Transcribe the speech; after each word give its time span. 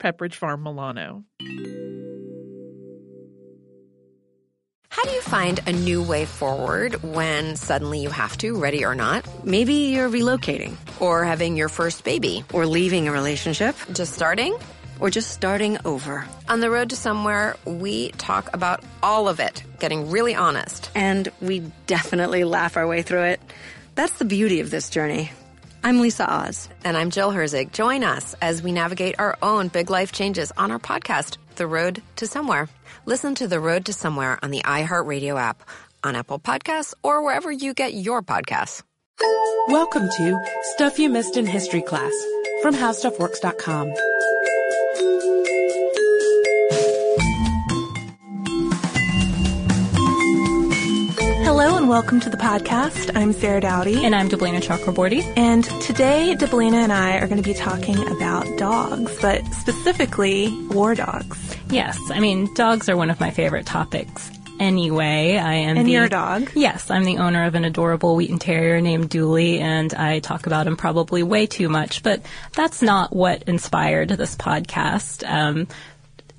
Pepperidge 0.00 0.34
Farm 0.34 0.62
Milano. 0.62 1.24
How 4.88 5.04
do 5.04 5.10
you 5.12 5.20
find 5.22 5.60
a 5.66 5.72
new 5.72 6.02
way 6.02 6.24
forward 6.24 7.02
when 7.02 7.54
suddenly 7.56 8.00
you 8.00 8.10
have 8.10 8.36
to, 8.38 8.58
ready 8.58 8.84
or 8.84 8.94
not? 8.94 9.24
Maybe 9.44 9.74
you're 9.94 10.10
relocating, 10.10 10.76
Or 11.00 11.24
having 11.24 11.56
your 11.56 11.68
first 11.68 12.02
baby? 12.04 12.44
or 12.52 12.66
leaving 12.66 13.06
a 13.08 13.12
relationship, 13.12 13.76
Just 13.92 14.14
starting? 14.14 14.56
or 14.98 15.08
just 15.08 15.30
starting 15.30 15.78
over. 15.86 16.26
On 16.48 16.60
the 16.60 16.70
road 16.70 16.90
to 16.90 16.96
somewhere, 16.96 17.56
we 17.64 18.10
talk 18.12 18.50
about 18.52 18.84
all 19.02 19.28
of 19.28 19.40
it, 19.40 19.62
getting 19.78 20.10
really 20.10 20.34
honest. 20.34 20.90
And 20.94 21.26
we 21.40 21.60
definitely 21.86 22.44
laugh 22.44 22.76
our 22.76 22.86
way 22.86 23.00
through 23.00 23.22
it. 23.24 23.40
That's 23.94 24.12
the 24.18 24.26
beauty 24.26 24.60
of 24.60 24.70
this 24.70 24.90
journey. 24.90 25.30
I'm 25.82 26.00
Lisa 26.00 26.30
Oz. 26.30 26.68
And 26.84 26.96
I'm 26.96 27.10
Jill 27.10 27.30
Herzig. 27.32 27.72
Join 27.72 28.04
us 28.04 28.34
as 28.42 28.62
we 28.62 28.70
navigate 28.72 29.14
our 29.18 29.38
own 29.42 29.68
big 29.68 29.88
life 29.90 30.12
changes 30.12 30.52
on 30.56 30.70
our 30.70 30.78
podcast, 30.78 31.38
The 31.56 31.66
Road 31.66 32.02
to 32.16 32.26
Somewhere. 32.26 32.68
Listen 33.06 33.34
to 33.36 33.48
The 33.48 33.60
Road 33.60 33.86
to 33.86 33.92
Somewhere 33.92 34.38
on 34.42 34.50
the 34.50 34.60
iHeartRadio 34.62 35.38
app, 35.40 35.62
on 36.04 36.16
Apple 36.16 36.38
Podcasts, 36.38 36.92
or 37.02 37.24
wherever 37.24 37.50
you 37.50 37.72
get 37.72 37.94
your 37.94 38.20
podcasts. 38.22 38.82
Welcome 39.68 40.08
to 40.08 40.40
Stuff 40.74 40.98
You 40.98 41.08
Missed 41.08 41.36
in 41.36 41.46
History 41.46 41.82
Class 41.82 42.12
from 42.62 42.74
HowStuffWorks.com. 42.74 43.94
Hello 51.50 51.76
and 51.76 51.88
welcome 51.88 52.20
to 52.20 52.30
the 52.30 52.36
podcast. 52.36 53.10
I'm 53.16 53.32
Sarah 53.32 53.60
Dowdy. 53.60 54.04
And 54.04 54.14
I'm 54.14 54.28
Deblina 54.28 54.60
Chakraborty. 54.60 55.24
And 55.36 55.64
today, 55.82 56.36
Deblina 56.38 56.74
and 56.74 56.92
I 56.92 57.18
are 57.18 57.26
going 57.26 57.42
to 57.42 57.48
be 57.48 57.54
talking 57.54 57.98
about 58.06 58.46
dogs, 58.56 59.18
but 59.20 59.44
specifically 59.54 60.56
war 60.68 60.94
dogs. 60.94 61.56
Yes, 61.68 61.98
I 62.12 62.20
mean, 62.20 62.54
dogs 62.54 62.88
are 62.88 62.96
one 62.96 63.10
of 63.10 63.18
my 63.18 63.32
favorite 63.32 63.66
topics 63.66 64.30
anyway. 64.60 65.38
I 65.38 65.54
am 65.54 65.76
And 65.76 65.88
the, 65.88 65.90
you're 65.90 66.08
dog? 66.08 66.52
Yes, 66.54 66.88
I'm 66.88 67.02
the 67.02 67.18
owner 67.18 67.44
of 67.44 67.56
an 67.56 67.64
adorable 67.64 68.14
Wheaten 68.14 68.38
Terrier 68.38 68.80
named 68.80 69.10
Dooley, 69.10 69.58
and 69.58 69.92
I 69.92 70.20
talk 70.20 70.46
about 70.46 70.68
him 70.68 70.76
probably 70.76 71.24
way 71.24 71.46
too 71.46 71.68
much, 71.68 72.04
but 72.04 72.22
that's 72.54 72.80
not 72.80 73.12
what 73.12 73.42
inspired 73.48 74.10
this 74.10 74.36
podcast. 74.36 75.28
Um, 75.28 75.66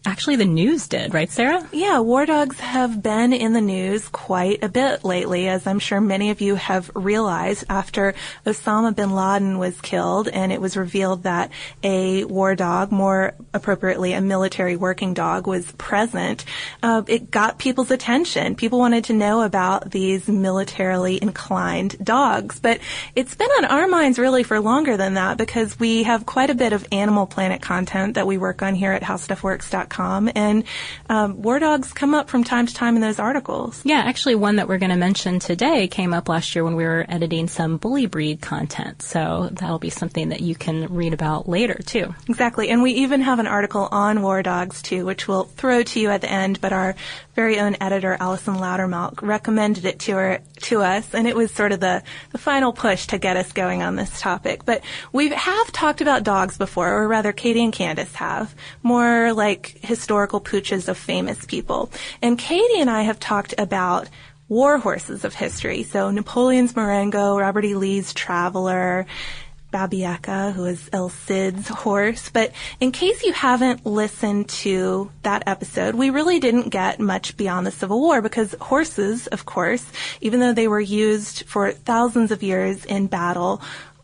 actually, 0.05 0.35
the 0.35 0.45
news 0.45 0.87
did, 0.87 1.13
right, 1.13 1.29
Sarah? 1.29 1.67
Yeah, 1.71 1.99
war 1.99 2.25
dogs 2.25 2.59
have 2.59 3.03
been 3.03 3.33
in 3.33 3.53
the 3.53 3.61
news 3.61 4.07
quite 4.09 4.63
a 4.63 4.69
bit 4.69 5.03
lately, 5.03 5.47
as 5.47 5.67
I'm 5.67 5.79
sure 5.79 6.01
many 6.01 6.31
of 6.31 6.41
you 6.41 6.55
have 6.55 6.89
realized 6.95 7.65
after 7.69 8.15
Osama 8.45 8.95
bin 8.95 9.11
Laden 9.11 9.59
was 9.59 9.79
killed 9.81 10.27
and 10.27 10.51
it 10.51 10.59
was 10.59 10.75
revealed 10.75 11.23
that 11.23 11.51
a 11.83 12.23
war 12.25 12.55
dog, 12.55 12.91
more 12.91 13.35
appropriately 13.53 14.13
a 14.13 14.21
military 14.21 14.75
working 14.75 15.13
dog, 15.13 15.45
was 15.45 15.71
present. 15.73 16.45
Uh, 16.81 17.03
it 17.07 17.29
got 17.29 17.59
people's 17.59 17.91
attention. 17.91 18.55
People 18.55 18.79
wanted 18.79 19.05
to 19.05 19.13
know 19.13 19.41
about 19.41 19.91
these 19.91 20.27
militarily 20.27 21.21
inclined 21.21 21.95
dogs, 22.03 22.59
but 22.59 22.79
it's 23.15 23.35
been 23.35 23.49
on 23.57 23.65
our 23.65 23.87
minds 23.87 24.17
really 24.17 24.43
for 24.43 24.59
longer 24.59 24.97
than 24.97 25.13
that 25.13 25.37
because 25.37 25.79
we 25.79 26.03
have 26.03 26.25
quite 26.25 26.49
a 26.49 26.55
bit 26.55 26.73
of 26.73 26.87
Animal 26.91 27.27
Planet 27.27 27.61
content 27.61 28.15
that 28.15 28.25
we 28.25 28.37
work 28.37 28.61
on 28.61 28.73
here 28.73 28.91
at 28.91 29.03
HowStuffWorks.com, 29.03 29.90
and 29.99 30.63
um, 31.09 31.41
war 31.41 31.59
dogs 31.59 31.93
come 31.93 32.13
up 32.13 32.29
from 32.29 32.43
time 32.43 32.65
to 32.65 32.73
time 32.73 32.95
in 32.95 33.01
those 33.01 33.19
articles. 33.19 33.81
Yeah, 33.83 33.99
actually, 33.99 34.35
one 34.35 34.55
that 34.57 34.67
we're 34.67 34.77
going 34.77 34.91
to 34.91 34.97
mention 34.97 35.39
today 35.39 35.87
came 35.87 36.13
up 36.13 36.29
last 36.29 36.55
year 36.55 36.63
when 36.63 36.75
we 36.75 36.83
were 36.83 37.05
editing 37.09 37.47
some 37.47 37.77
bully 37.77 38.05
breed 38.05 38.41
content. 38.41 39.01
So 39.01 39.49
that'll 39.51 39.79
be 39.79 39.89
something 39.89 40.29
that 40.29 40.41
you 40.41 40.55
can 40.55 40.93
read 40.93 41.13
about 41.13 41.47
later, 41.47 41.79
too. 41.85 42.13
Exactly, 42.27 42.69
and 42.69 42.81
we 42.81 42.91
even 42.93 43.21
have 43.21 43.39
an 43.39 43.47
article 43.47 43.87
on 43.91 44.21
war 44.21 44.41
dogs 44.41 44.81
too, 44.81 45.05
which 45.05 45.27
we'll 45.27 45.43
throw 45.43 45.83
to 45.83 45.99
you 45.99 46.09
at 46.09 46.21
the 46.21 46.31
end. 46.31 46.61
But 46.61 46.73
our 46.73 46.95
very 47.35 47.59
own 47.59 47.77
editor, 47.79 48.17
Allison 48.19 48.55
Loudermilk, 48.55 49.21
recommended 49.21 49.85
it 49.85 49.99
to 49.99 50.11
her 50.13 50.39
to 50.63 50.81
us, 50.81 51.13
and 51.13 51.27
it 51.27 51.35
was 51.35 51.51
sort 51.51 51.71
of 51.71 51.79
the 51.79 52.03
the 52.31 52.37
final 52.37 52.73
push 52.73 53.07
to 53.07 53.17
get 53.17 53.37
us 53.37 53.51
going 53.51 53.81
on 53.81 53.95
this 53.95 54.19
topic. 54.19 54.65
But 54.65 54.83
we 55.11 55.29
have 55.29 55.71
talked 55.71 56.01
about 56.01 56.23
dogs 56.23 56.57
before, 56.57 56.91
or 56.91 57.07
rather, 57.07 57.31
Katie 57.31 57.63
and 57.63 57.73
Candace 57.73 58.13
have, 58.15 58.53
more 58.83 59.33
like 59.33 59.79
historical 59.81 60.39
pooches 60.39 60.87
of 60.87 60.97
famous 60.97 61.45
people. 61.45 61.91
And 62.21 62.37
Katie 62.37 62.79
and 62.79 62.89
I 62.89 63.03
have 63.03 63.19
talked 63.19 63.53
about 63.57 64.09
war 64.47 64.77
horses 64.77 65.23
of 65.23 65.33
history. 65.33 65.83
So 65.83 66.11
Napoleon's 66.11 66.75
Marengo, 66.75 67.37
Robert 67.37 67.65
E. 67.65 67.75
Lee's 67.75 68.13
Traveler, 68.13 69.05
Babieca, 69.71 70.51
who 70.51 70.65
is 70.65 70.89
El 70.91 71.09
Cid's 71.09 71.67
horse. 71.69 72.29
But 72.29 72.51
in 72.79 72.91
case 72.91 73.23
you 73.23 73.31
haven't 73.31 73.85
listened 73.85 74.49
to 74.49 75.09
that 75.23 75.43
episode, 75.47 75.95
we 75.95 76.09
really 76.09 76.39
didn't 76.39 76.69
get 76.69 76.99
much 76.99 77.37
beyond 77.37 77.65
the 77.65 77.71
Civil 77.71 78.01
War 78.01 78.21
because 78.21 78.53
horses, 78.59 79.27
of 79.27 79.45
course, 79.45 79.85
even 80.19 80.39
though 80.41 80.53
they 80.53 80.67
were 80.67 80.81
used 80.81 81.43
for 81.43 81.71
thousands 81.71 82.31
of 82.31 82.43
years 82.43 82.83
in 82.85 83.07
battle, 83.07 83.61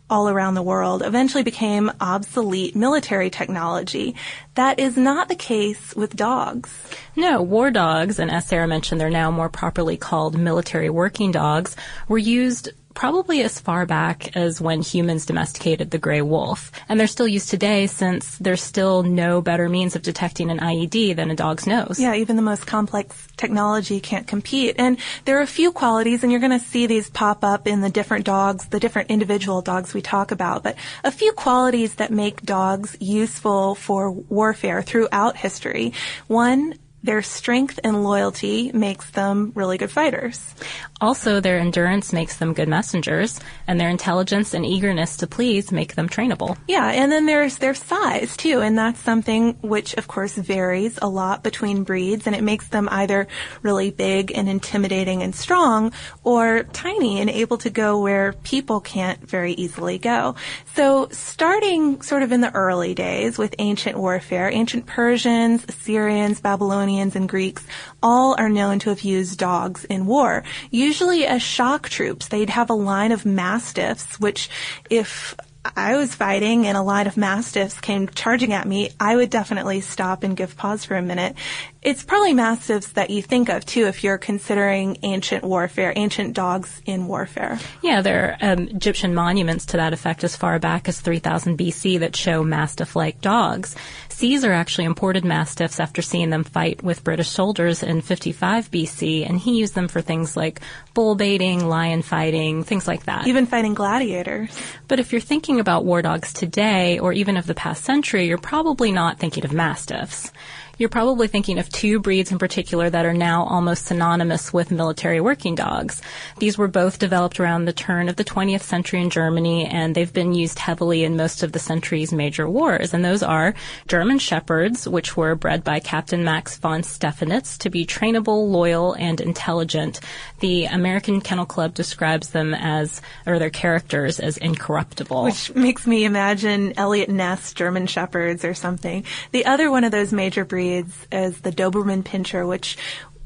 all 0.10 0.30
around 0.30 0.54
the 0.54 0.62
world 0.62 1.02
eventually 1.02 1.44
became 1.44 1.92
obsolete 2.00 2.76
military 2.76 3.30
technology. 3.30 4.16
That 4.56 4.80
is 4.80 4.96
not 4.98 5.28
the 5.28 5.36
case 5.36 5.96
with 5.96 6.16
dogs. 6.16 6.74
No, 7.16 7.42
war 7.42 7.72
dogs, 7.72 8.20
and 8.20 8.32
as 8.32 8.48
Sarah 8.48 8.68
mentioned, 8.68 9.02
they're 9.02 9.10
now 9.10 9.32
more 9.32 9.50
properly 9.50 9.98
called 9.98 10.38
military 10.38 10.90
working 10.90 11.32
dogs, 11.32 11.76
were 12.08 12.18
used 12.18 12.70
probably 12.98 13.44
as 13.44 13.60
far 13.60 13.86
back 13.86 14.36
as 14.36 14.60
when 14.60 14.82
humans 14.82 15.24
domesticated 15.24 15.92
the 15.92 16.00
gray 16.00 16.24
wolf. 16.24 16.72
And 16.90 17.00
they're 17.00 17.06
still 17.06 17.28
used 17.28 17.48
today 17.48 17.86
since 17.86 18.40
there's 18.40 18.64
still 18.64 19.04
no 19.04 19.40
better 19.40 19.70
means 19.70 19.96
of 19.96 20.02
detecting 20.02 20.50
an 20.50 20.58
IED 20.58 21.16
than 21.16 21.30
a 21.30 21.36
dog's 21.36 21.68
nose. 21.68 22.00
Yeah, 22.00 22.16
even 22.16 22.38
the 22.38 22.42
most 22.42 22.66
complex 22.66 23.28
technology 23.38 24.00
can't 24.00 24.26
compete. 24.26 24.78
And 24.80 24.98
there 25.26 25.38
are 25.38 25.44
a 25.44 25.48
few 25.48 25.72
qualities, 25.72 26.24
and 26.24 26.32
you're 26.32 26.42
going 26.42 26.60
to 26.60 26.66
see 26.66 26.88
these 26.88 27.08
pop 27.08 27.44
up 27.44 27.68
in 27.68 27.82
the 27.82 27.92
different 27.92 28.26
dogs, 28.26 28.66
the 28.70 28.80
different 28.80 29.12
individual 29.12 29.62
dogs 29.62 29.94
we 29.94 30.02
talk 30.02 30.32
about, 30.32 30.64
but 30.64 30.76
a 31.04 31.12
few 31.12 31.34
qualities 31.34 31.96
that 31.96 32.10
make 32.12 32.42
dogs 32.42 32.98
useful 33.00 33.76
for 33.76 34.10
warfare 34.10 34.82
throughout 34.82 35.38
history. 35.38 35.94
One, 36.26 36.74
their 37.04 37.22
strength 37.22 37.80
and 37.84 38.04
loyalty 38.04 38.72
makes 38.74 39.10
them 39.12 39.52
really 39.56 39.78
good 39.78 39.92
fighters. 39.92 40.56
Also, 41.00 41.40
their 41.40 41.60
endurance 41.60 42.12
makes 42.12 42.38
them 42.38 42.54
good 42.54 42.68
messengers, 42.68 43.40
and 43.68 43.80
their 43.80 43.90
intelligence 43.90 44.54
and 44.54 44.66
eagerness 44.66 45.18
to 45.18 45.28
please 45.28 45.72
make 45.72 45.94
them 45.94 46.10
trainable. 46.10 46.58
Yeah, 46.68 46.88
and 46.88 47.12
then 47.12 47.28
there's 47.28 47.60
their 47.60 47.76
size 47.76 48.36
too, 48.36 48.62
and 48.62 48.78
that's 48.78 49.00
something 49.00 49.54
which 49.62 49.94
of 49.94 50.08
course 50.08 50.36
varies 50.36 50.98
a 51.02 51.08
lot 51.08 51.44
between 51.44 51.84
breeds, 51.84 52.26
and 52.26 52.36
it 52.36 52.44
makes 52.44 52.68
them 52.70 52.90
either 52.92 53.28
really 53.62 53.92
big 53.92 54.32
and 54.34 54.50
intimidating 54.50 55.22
and 55.22 55.36
strong, 55.36 55.94
or 56.24 56.64
tiny 56.74 57.22
and 57.22 57.30
able 57.30 57.58
to 57.60 57.70
go 57.70 58.02
where 58.02 58.34
people 58.34 58.82
can't 58.82 59.20
very 59.22 59.54
easily 59.54 60.00
go. 60.00 60.36
So 60.74 61.10
starting 61.12 62.02
sort 62.02 62.24
of 62.24 62.32
in 62.32 62.42
the 62.42 62.54
early 62.56 62.96
days 62.96 63.38
with 63.38 63.54
ancient 63.60 63.98
warfare, 63.98 64.50
ancient 64.52 64.88
Persians, 64.88 65.64
Assyrians, 65.70 66.42
Babylonians, 66.42 66.87
and 66.88 67.28
Greeks 67.28 67.66
all 68.02 68.36
are 68.38 68.50
known 68.50 68.80
to 68.80 68.90
have 68.90 69.02
used 69.02 69.38
dogs 69.38 69.84
in 69.86 70.06
war. 70.06 70.44
Usually 70.72 71.26
as 71.26 71.42
shock 71.42 71.90
troops, 71.90 72.30
they'd 72.30 72.50
have 72.50 72.70
a 72.70 72.74
line 72.74 73.12
of 73.12 73.26
mastiffs, 73.26 74.20
which 74.20 74.50
if 74.90 75.36
I 75.76 75.98
was 75.98 76.16
fighting 76.16 76.66
and 76.68 76.78
a 76.78 76.82
line 76.82 77.08
of 77.08 77.18
mastiffs 77.18 77.80
came 77.80 78.08
charging 78.08 78.54
at 78.54 78.68
me, 78.68 78.92
I 79.00 79.16
would 79.16 79.30
definitely 79.30 79.82
stop 79.82 80.24
and 80.24 80.38
give 80.38 80.56
pause 80.56 80.86
for 80.86 80.96
a 80.96 81.02
minute. 81.02 81.36
It's 81.82 82.04
probably 82.04 82.34
mastiffs 82.34 82.90
that 82.94 83.10
you 83.10 83.22
think 83.22 83.50
of 83.50 83.66
too 83.66 83.86
if 83.86 84.04
you're 84.04 84.18
considering 84.18 84.98
ancient 85.04 85.44
warfare, 85.44 85.94
ancient 85.96 86.34
dogs 86.34 86.82
in 86.86 87.08
warfare. 87.08 87.60
Yeah, 87.82 88.02
there 88.02 88.38
are 88.42 88.52
um, 88.52 88.68
Egyptian 88.68 89.14
monuments 89.14 89.66
to 89.68 89.78
that 89.78 89.94
effect 89.94 90.24
as 90.24 90.36
far 90.36 90.60
back 90.60 90.88
as 90.88 91.00
3000 91.00 91.58
BC 91.58 92.00
that 92.00 92.16
show 92.16 92.44
mastiff-like 92.44 93.22
dogs. 93.22 93.76
Caesar 94.18 94.52
actually 94.52 94.86
imported 94.86 95.24
mastiffs 95.24 95.80
after 95.80 96.02
seeing 96.02 96.32
them 96.32 96.44
fight 96.44 96.82
with 96.82 97.04
British 97.04 97.30
soldiers 97.30 97.84
in 97.84 98.02
55 98.02 98.72
BC, 98.72 99.30
and 99.30 99.38
he 99.38 99.60
used 99.60 99.76
them 99.76 99.88
for 99.88 100.02
things 100.02 100.36
like 100.36 100.60
bull 100.96 101.14
baiting, 101.14 101.70
lion 101.70 102.02
fighting, 102.02 102.64
things 102.64 102.88
like 102.88 103.04
that. 103.04 103.28
Even 103.28 103.46
fighting 103.46 103.76
gladiators. 103.76 104.60
But 104.88 105.00
if 105.00 105.12
you're 105.12 105.22
thinking 105.22 105.60
about 105.60 105.86
war 105.86 106.02
dogs 106.02 106.34
today, 106.34 106.98
or 106.98 107.14
even 107.14 107.38
of 107.38 107.46
the 107.46 107.54
past 107.54 107.84
century, 107.84 108.26
you're 108.26 108.40
probably 108.40 108.92
not 108.92 109.20
thinking 109.20 109.46
of 109.46 109.54
mastiffs 109.54 110.32
you're 110.78 110.90
probably 110.90 111.28
thinking 111.28 111.58
of 111.58 111.70
two 111.70 112.00
breeds 112.00 112.32
in 112.32 112.38
particular 112.38 112.90
that 112.90 113.06
are 113.06 113.14
now 113.14 113.44
almost 113.46 113.86
synonymous 113.86 114.54
with 114.54 114.70
military 114.70 115.20
working 115.20 115.56
dogs. 115.56 116.02
These 116.38 116.58
were 116.58 116.68
both 116.68 117.00
developed 117.00 117.40
around 117.40 117.66
the 117.66 117.74
turn 117.74 118.10
of 118.10 118.16
the 118.16 118.24
20th 118.24 118.62
century 118.62 119.02
in 119.02 119.10
Germany, 119.10 119.66
and 119.66 119.96
they've 119.96 120.14
been 120.14 120.34
used 120.34 120.60
heavily 120.60 121.04
in 121.04 121.18
most 121.18 121.42
of 121.42 121.52
the 121.52 121.60
century's 121.60 122.14
major 122.14 122.48
wars. 122.48 122.94
And 122.94 123.04
those 123.04 123.24
are 123.24 123.56
German 123.88 124.20
Shepherds, 124.20 124.88
which 124.88 125.18
were 125.18 125.36
bred 125.36 125.64
by 125.64 125.80
Captain 125.80 126.24
Max 126.24 126.58
von 126.58 126.82
Stephanitz 126.82 127.58
to 127.60 127.70
be 127.70 127.86
trainable, 127.86 128.50
loyal, 128.50 128.94
and 128.94 129.20
intelligent. 129.20 130.00
The 130.42 130.66
American 130.66 131.22
Kennel 131.22 131.48
Club 131.48 131.74
describes 131.74 132.30
them 132.30 132.54
as, 132.54 133.02
or 133.26 133.40
their 133.40 133.50
characters 133.50 134.20
as 134.20 134.38
incorruptible. 134.38 135.24
Which 135.24 135.56
makes 135.56 135.88
me 135.88 136.06
imagine 136.06 136.74
Eliot 136.78 137.10
Ness 137.10 137.54
German 137.54 137.88
Shepherds 137.88 138.46
or 138.46 138.54
something. 138.54 139.04
The 139.32 139.46
other 139.46 139.72
one 139.72 139.84
of 139.84 139.92
those 139.92 140.14
major 140.14 140.46
breeds 140.46 140.67
breeds 140.68 141.08
as 141.12 141.40
the 141.40 141.52
Doberman 141.52 142.04
Pinscher, 142.04 142.48
which 142.48 142.78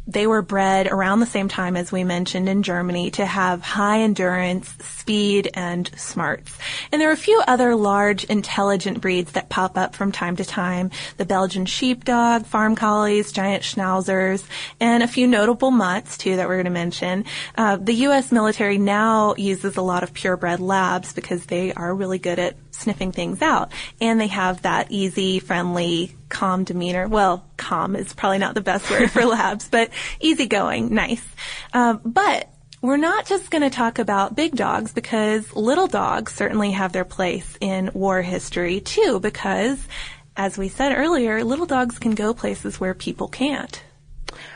they 0.07 0.25
were 0.25 0.41
bred 0.41 0.88
around 0.88 1.19
the 1.19 1.25
same 1.25 1.47
time 1.47 1.77
as 1.77 1.91
we 1.91 2.03
mentioned 2.03 2.49
in 2.49 2.63
Germany 2.63 3.11
to 3.11 3.25
have 3.25 3.61
high 3.61 4.01
endurance, 4.01 4.73
speed, 4.79 5.49
and 5.53 5.89
smarts. 5.95 6.57
And 6.91 6.99
there 6.99 7.09
are 7.09 7.13
a 7.13 7.17
few 7.17 7.41
other 7.47 7.75
large, 7.75 8.23
intelligent 8.25 8.99
breeds 8.99 9.33
that 9.33 9.49
pop 9.49 9.77
up 9.77 9.95
from 9.95 10.11
time 10.11 10.35
to 10.38 10.45
time. 10.45 10.89
The 11.17 11.25
Belgian 11.25 11.65
Sheepdog, 11.65 12.45
Farm 12.45 12.75
Collies, 12.75 13.31
Giant 13.31 13.63
Schnauzers, 13.63 14.43
and 14.79 15.03
a 15.03 15.07
few 15.07 15.27
notable 15.27 15.71
mutts 15.71 16.17
too 16.17 16.35
that 16.35 16.47
we're 16.47 16.55
going 16.55 16.65
to 16.65 16.71
mention. 16.71 17.25
Uh, 17.55 17.77
the 17.77 17.93
U.S. 17.93 18.31
military 18.31 18.79
now 18.79 19.35
uses 19.38 19.77
a 19.77 19.81
lot 19.81 20.03
of 20.03 20.13
purebred 20.13 20.59
labs 20.59 21.13
because 21.13 21.45
they 21.45 21.73
are 21.73 21.93
really 21.93 22.19
good 22.19 22.39
at 22.39 22.55
sniffing 22.71 23.12
things 23.12 23.41
out. 23.41 23.71
And 24.00 24.19
they 24.19 24.27
have 24.27 24.63
that 24.63 24.91
easy, 24.91 25.39
friendly, 25.39 26.15
calm 26.29 26.63
demeanor. 26.63 27.07
Well, 27.07 27.45
calm 27.57 27.95
is 27.95 28.13
probably 28.13 28.39
not 28.39 28.56
the 28.56 28.62
best 28.62 28.89
word 28.89 29.12
for 29.12 29.25
labs, 29.25 29.69
but 29.69 29.89
easygoing, 30.19 30.94
nice. 30.94 31.25
Um, 31.73 32.01
but 32.03 32.50
we're 32.81 32.97
not 32.97 33.27
just 33.27 33.51
going 33.51 33.62
to 33.62 33.69
talk 33.69 34.00
about 34.00 34.35
big 34.35 34.56
dogs 34.56 34.91
because 34.91 35.56
little 35.56 35.88
dogs 35.88 36.33
certainly 36.33 36.71
have 36.71 36.91
their 36.91 37.06
place 37.06 37.57
in 37.62 37.91
war 37.94 38.21
history 38.21 38.81
too 38.81 39.19
because 39.19 39.88
as 40.35 40.57
we 40.57 40.69
said 40.69 40.97
earlier, 40.97 41.44
little 41.44 41.65
dogs 41.65 42.00
can 42.00 42.15
go 42.15 42.33
places 42.33 42.79
where 42.79 42.94
people 42.94 43.27
can't. 43.27 43.83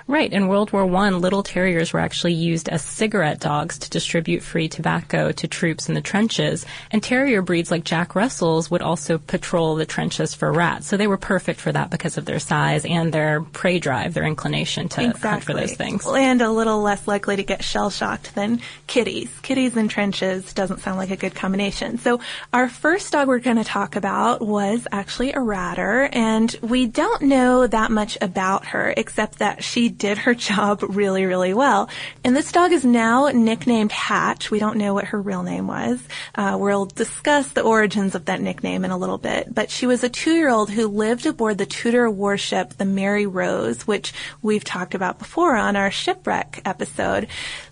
Right. 0.07 0.31
In 0.31 0.47
World 0.47 0.71
War 0.71 0.85
I, 0.97 1.09
little 1.09 1.41
terriers 1.41 1.91
were 1.91 1.99
actually 1.99 2.33
used 2.33 2.69
as 2.69 2.83
cigarette 2.83 3.39
dogs 3.39 3.79
to 3.79 3.89
distribute 3.89 4.43
free 4.43 4.69
tobacco 4.69 5.31
to 5.31 5.47
troops 5.47 5.89
in 5.89 5.95
the 5.95 6.01
trenches. 6.01 6.63
And 6.91 7.01
terrier 7.01 7.41
breeds 7.41 7.71
like 7.71 7.83
Jack 7.83 8.13
Russells 8.13 8.69
would 8.69 8.83
also 8.83 9.17
patrol 9.17 9.73
the 9.73 9.85
trenches 9.85 10.35
for 10.35 10.53
rats. 10.53 10.85
So 10.85 10.95
they 10.95 11.07
were 11.07 11.17
perfect 11.17 11.59
for 11.59 11.71
that 11.71 11.89
because 11.89 12.19
of 12.19 12.25
their 12.25 12.37
size 12.37 12.85
and 12.85 13.11
their 13.11 13.41
prey 13.41 13.79
drive, 13.79 14.13
their 14.13 14.25
inclination 14.25 14.89
to 14.89 15.01
exactly. 15.01 15.29
hunt 15.29 15.43
for 15.43 15.53
those 15.53 15.73
things. 15.73 16.05
And 16.05 16.39
a 16.39 16.51
little 16.51 16.83
less 16.83 17.07
likely 17.07 17.37
to 17.37 17.43
get 17.43 17.63
shell 17.63 17.89
shocked 17.89 18.35
than 18.35 18.61
kitties. 18.85 19.31
Kitties 19.41 19.75
in 19.75 19.87
trenches 19.87 20.53
doesn't 20.53 20.81
sound 20.81 20.99
like 20.99 21.09
a 21.09 21.17
good 21.17 21.33
combination. 21.33 21.97
So 21.97 22.19
our 22.53 22.69
first 22.69 23.11
dog 23.11 23.27
we're 23.27 23.39
going 23.39 23.57
to 23.57 23.63
talk 23.63 23.95
about 23.95 24.45
was 24.45 24.87
actually 24.91 25.33
a 25.33 25.39
ratter. 25.39 26.07
And 26.11 26.55
we 26.61 26.85
don't 26.85 27.23
know 27.23 27.65
that 27.65 27.89
much 27.89 28.19
about 28.21 28.65
her 28.67 28.93
except 28.95 29.39
that 29.39 29.63
she 29.63 29.94
did 29.97 30.19
her 30.19 30.33
job 30.49 30.83
really, 30.87 31.25
really 31.25 31.53
well. 31.53 31.89
And 32.23 32.35
this 32.35 32.51
dog 32.51 32.71
is 32.71 32.85
now 32.85 33.27
nicknamed 33.27 33.91
Hatch. 33.91 34.51
We 34.51 34.59
don't 34.59 34.77
know 34.77 34.93
what 34.93 35.05
her 35.05 35.21
real 35.21 35.43
name 35.43 35.67
was. 35.67 36.01
Uh, 36.33 36.57
we'll 36.59 36.85
discuss 36.85 37.49
the 37.49 37.61
origins 37.61 38.15
of 38.15 38.25
that 38.25 38.41
nickname 38.41 38.85
in 38.85 38.91
a 38.91 38.97
little 38.97 39.17
bit. 39.17 39.53
But 39.53 39.69
she 39.69 39.87
was 39.87 40.03
a 40.03 40.09
two-year-old 40.09 40.69
who 40.69 40.87
lived 40.87 41.25
aboard 41.25 41.57
the 41.57 41.65
Tudor 41.65 42.09
warship, 42.09 42.73
the 42.73 42.85
Mary 42.85 43.25
Rose, 43.25 43.87
which 43.87 44.13
we've 44.41 44.63
talked 44.63 44.95
about 44.95 45.19
before 45.19 45.55
on 45.55 45.75
our 45.75 45.91
shipwreck 45.91 46.61
episode. 46.65 47.27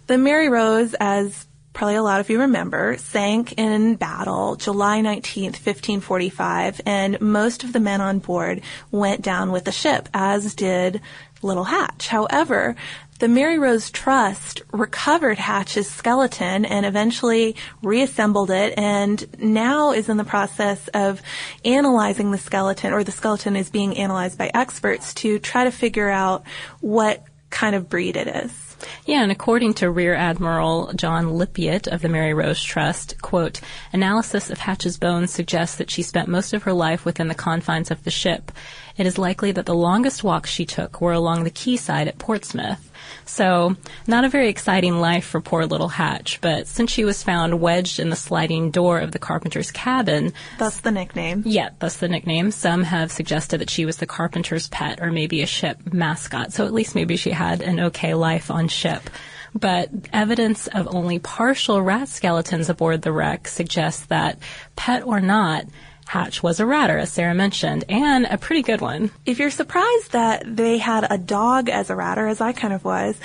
The 0.07 0.17
Mary 0.17 0.49
Rose, 0.49 0.93
as 0.99 1.47
probably 1.73 1.95
a 1.95 2.03
lot 2.03 2.19
of 2.19 2.29
you 2.29 2.39
remember, 2.39 2.97
sank 2.97 3.53
in 3.53 3.95
battle 3.95 4.55
July 4.55 5.01
19th, 5.01 5.57
1545, 5.59 6.81
and 6.85 7.19
most 7.19 7.63
of 7.63 7.73
the 7.73 7.79
men 7.79 7.99
on 7.99 8.19
board 8.19 8.61
went 8.91 9.21
down 9.21 9.51
with 9.51 9.65
the 9.65 9.71
ship, 9.71 10.07
as 10.13 10.55
did 10.55 11.01
Little 11.41 11.65
Hatch. 11.65 12.07
However, 12.07 12.75
the 13.19 13.27
Mary 13.27 13.57
Rose 13.57 13.89
Trust 13.89 14.63
recovered 14.71 15.37
Hatch's 15.37 15.89
skeleton 15.89 16.65
and 16.65 16.85
eventually 16.85 17.55
reassembled 17.81 18.49
it 18.49 18.73
and 18.77 19.25
now 19.39 19.91
is 19.91 20.09
in 20.09 20.17
the 20.17 20.23
process 20.23 20.87
of 20.89 21.21
analyzing 21.63 22.31
the 22.31 22.37
skeleton 22.37 22.91
or 22.91 23.03
the 23.03 23.11
skeleton 23.11 23.55
is 23.55 23.69
being 23.69 23.97
analyzed 23.97 24.37
by 24.37 24.51
experts 24.53 25.13
to 25.15 25.39
try 25.39 25.63
to 25.63 25.71
figure 25.71 26.09
out 26.09 26.43
what 26.81 27.23
kind 27.49 27.75
of 27.75 27.87
breed 27.87 28.17
it 28.17 28.27
is. 28.27 28.72
Yeah, 29.05 29.23
and 29.23 29.31
according 29.31 29.75
to 29.75 29.89
Rear 29.89 30.13
Admiral 30.13 30.93
John 30.93 31.25
Lippiett 31.25 31.87
of 31.87 32.01
the 32.01 32.09
Mary 32.09 32.33
Rose 32.33 32.61
Trust, 32.61 33.21
quote, 33.21 33.59
analysis 33.91 34.49
of 34.49 34.59
Hatch's 34.59 34.97
bones 34.97 35.31
suggests 35.31 35.77
that 35.77 35.91
she 35.91 36.01
spent 36.01 36.27
most 36.27 36.53
of 36.53 36.63
her 36.63 36.73
life 36.73 37.05
within 37.05 37.27
the 37.27 37.35
confines 37.35 37.91
of 37.91 38.03
the 38.03 38.11
ship 38.11 38.51
it 38.95 39.07
is 39.07 39.17
likely 39.17 39.51
that 39.51 39.65
the 39.65 39.73
longest 39.73 40.23
walks 40.23 40.51
she 40.51 40.65
took 40.65 41.01
were 41.01 41.13
along 41.13 41.43
the 41.43 41.49
quayside 41.49 42.07
at 42.07 42.19
Portsmouth. 42.19 42.91
So, 43.25 43.75
not 44.07 44.25
a 44.25 44.29
very 44.29 44.49
exciting 44.49 44.99
life 44.99 45.25
for 45.25 45.41
poor 45.41 45.65
little 45.65 45.87
Hatch, 45.87 46.39
but 46.41 46.67
since 46.67 46.91
she 46.91 47.05
was 47.05 47.23
found 47.23 47.61
wedged 47.61 47.99
in 47.99 48.09
the 48.09 48.15
sliding 48.15 48.71
door 48.71 48.99
of 48.99 49.11
the 49.11 49.19
carpenter's 49.19 49.71
cabin. 49.71 50.33
Thus 50.59 50.79
the 50.81 50.91
nickname. 50.91 51.43
Yeah, 51.45 51.69
thus 51.79 51.97
the 51.97 52.07
nickname. 52.07 52.51
Some 52.51 52.83
have 52.83 53.11
suggested 53.11 53.59
that 53.59 53.69
she 53.69 53.85
was 53.85 53.97
the 53.97 54.05
carpenter's 54.05 54.67
pet 54.67 54.99
or 55.01 55.11
maybe 55.11 55.41
a 55.41 55.47
ship 55.47 55.79
mascot, 55.91 56.53
so 56.53 56.65
at 56.65 56.73
least 56.73 56.95
maybe 56.95 57.15
she 57.15 57.31
had 57.31 57.61
an 57.61 57.79
okay 57.79 58.13
life 58.13 58.51
on 58.51 58.67
ship 58.67 59.09
but 59.55 59.89
evidence 60.11 60.67
of 60.67 60.87
only 60.93 61.19
partial 61.19 61.81
rat 61.81 62.07
skeletons 62.07 62.69
aboard 62.69 63.01
the 63.01 63.11
wreck 63.11 63.47
suggests 63.47 64.05
that, 64.07 64.39
pet 64.75 65.03
or 65.03 65.19
not, 65.19 65.65
Hatch 66.07 66.43
was 66.43 66.59
a 66.59 66.65
ratter, 66.65 66.97
as 66.97 67.11
Sarah 67.11 67.33
mentioned, 67.33 67.85
and 67.89 68.25
a 68.25 68.37
pretty 68.37 68.61
good 68.61 68.81
one. 68.81 69.11
If 69.25 69.39
you're 69.39 69.49
surprised 69.49 70.11
that 70.11 70.43
they 70.45 70.77
had 70.77 71.07
a 71.09 71.17
dog 71.17 71.69
as 71.69 71.89
a 71.89 71.95
ratter, 71.95 72.27
as 72.27 72.41
I 72.41 72.53
kind 72.53 72.73
of 72.73 72.83
was, 72.83 73.15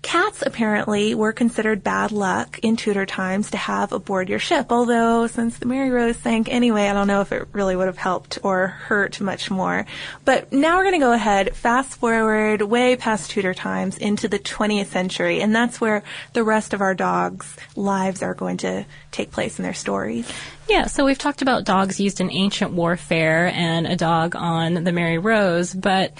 Cats 0.00 0.42
apparently 0.46 1.14
were 1.14 1.32
considered 1.32 1.82
bad 1.82 2.12
luck 2.12 2.60
in 2.60 2.76
Tudor 2.76 3.04
times 3.04 3.50
to 3.50 3.56
have 3.56 3.92
aboard 3.92 4.28
your 4.28 4.38
ship, 4.38 4.66
although 4.70 5.26
since 5.26 5.58
the 5.58 5.66
Mary 5.66 5.90
Rose 5.90 6.16
sank 6.16 6.48
anyway, 6.48 6.88
I 6.88 6.92
don't 6.92 7.08
know 7.08 7.20
if 7.20 7.32
it 7.32 7.48
really 7.52 7.74
would 7.74 7.88
have 7.88 7.98
helped 7.98 8.38
or 8.44 8.68
hurt 8.68 9.20
much 9.20 9.50
more. 9.50 9.86
But 10.24 10.52
now 10.52 10.76
we're 10.76 10.84
going 10.84 11.00
to 11.00 11.04
go 11.04 11.12
ahead, 11.12 11.54
fast 11.56 11.98
forward 11.98 12.62
way 12.62 12.94
past 12.94 13.32
Tudor 13.32 13.54
times 13.54 13.98
into 13.98 14.28
the 14.28 14.38
20th 14.38 14.86
century, 14.86 15.40
and 15.40 15.54
that's 15.54 15.80
where 15.80 16.04
the 16.32 16.44
rest 16.44 16.74
of 16.74 16.80
our 16.80 16.94
dogs' 16.94 17.56
lives 17.74 18.22
are 18.22 18.34
going 18.34 18.58
to 18.58 18.86
take 19.10 19.32
place 19.32 19.58
in 19.58 19.64
their 19.64 19.74
stories. 19.74 20.30
Yeah, 20.68 20.86
so 20.86 21.04
we've 21.04 21.18
talked 21.18 21.42
about 21.42 21.64
dogs 21.64 21.98
used 21.98 22.20
in 22.20 22.30
ancient 22.30 22.72
warfare 22.72 23.50
and 23.52 23.86
a 23.86 23.96
dog 23.96 24.36
on 24.36 24.84
the 24.84 24.92
Mary 24.92 25.18
Rose, 25.18 25.74
but 25.74 26.14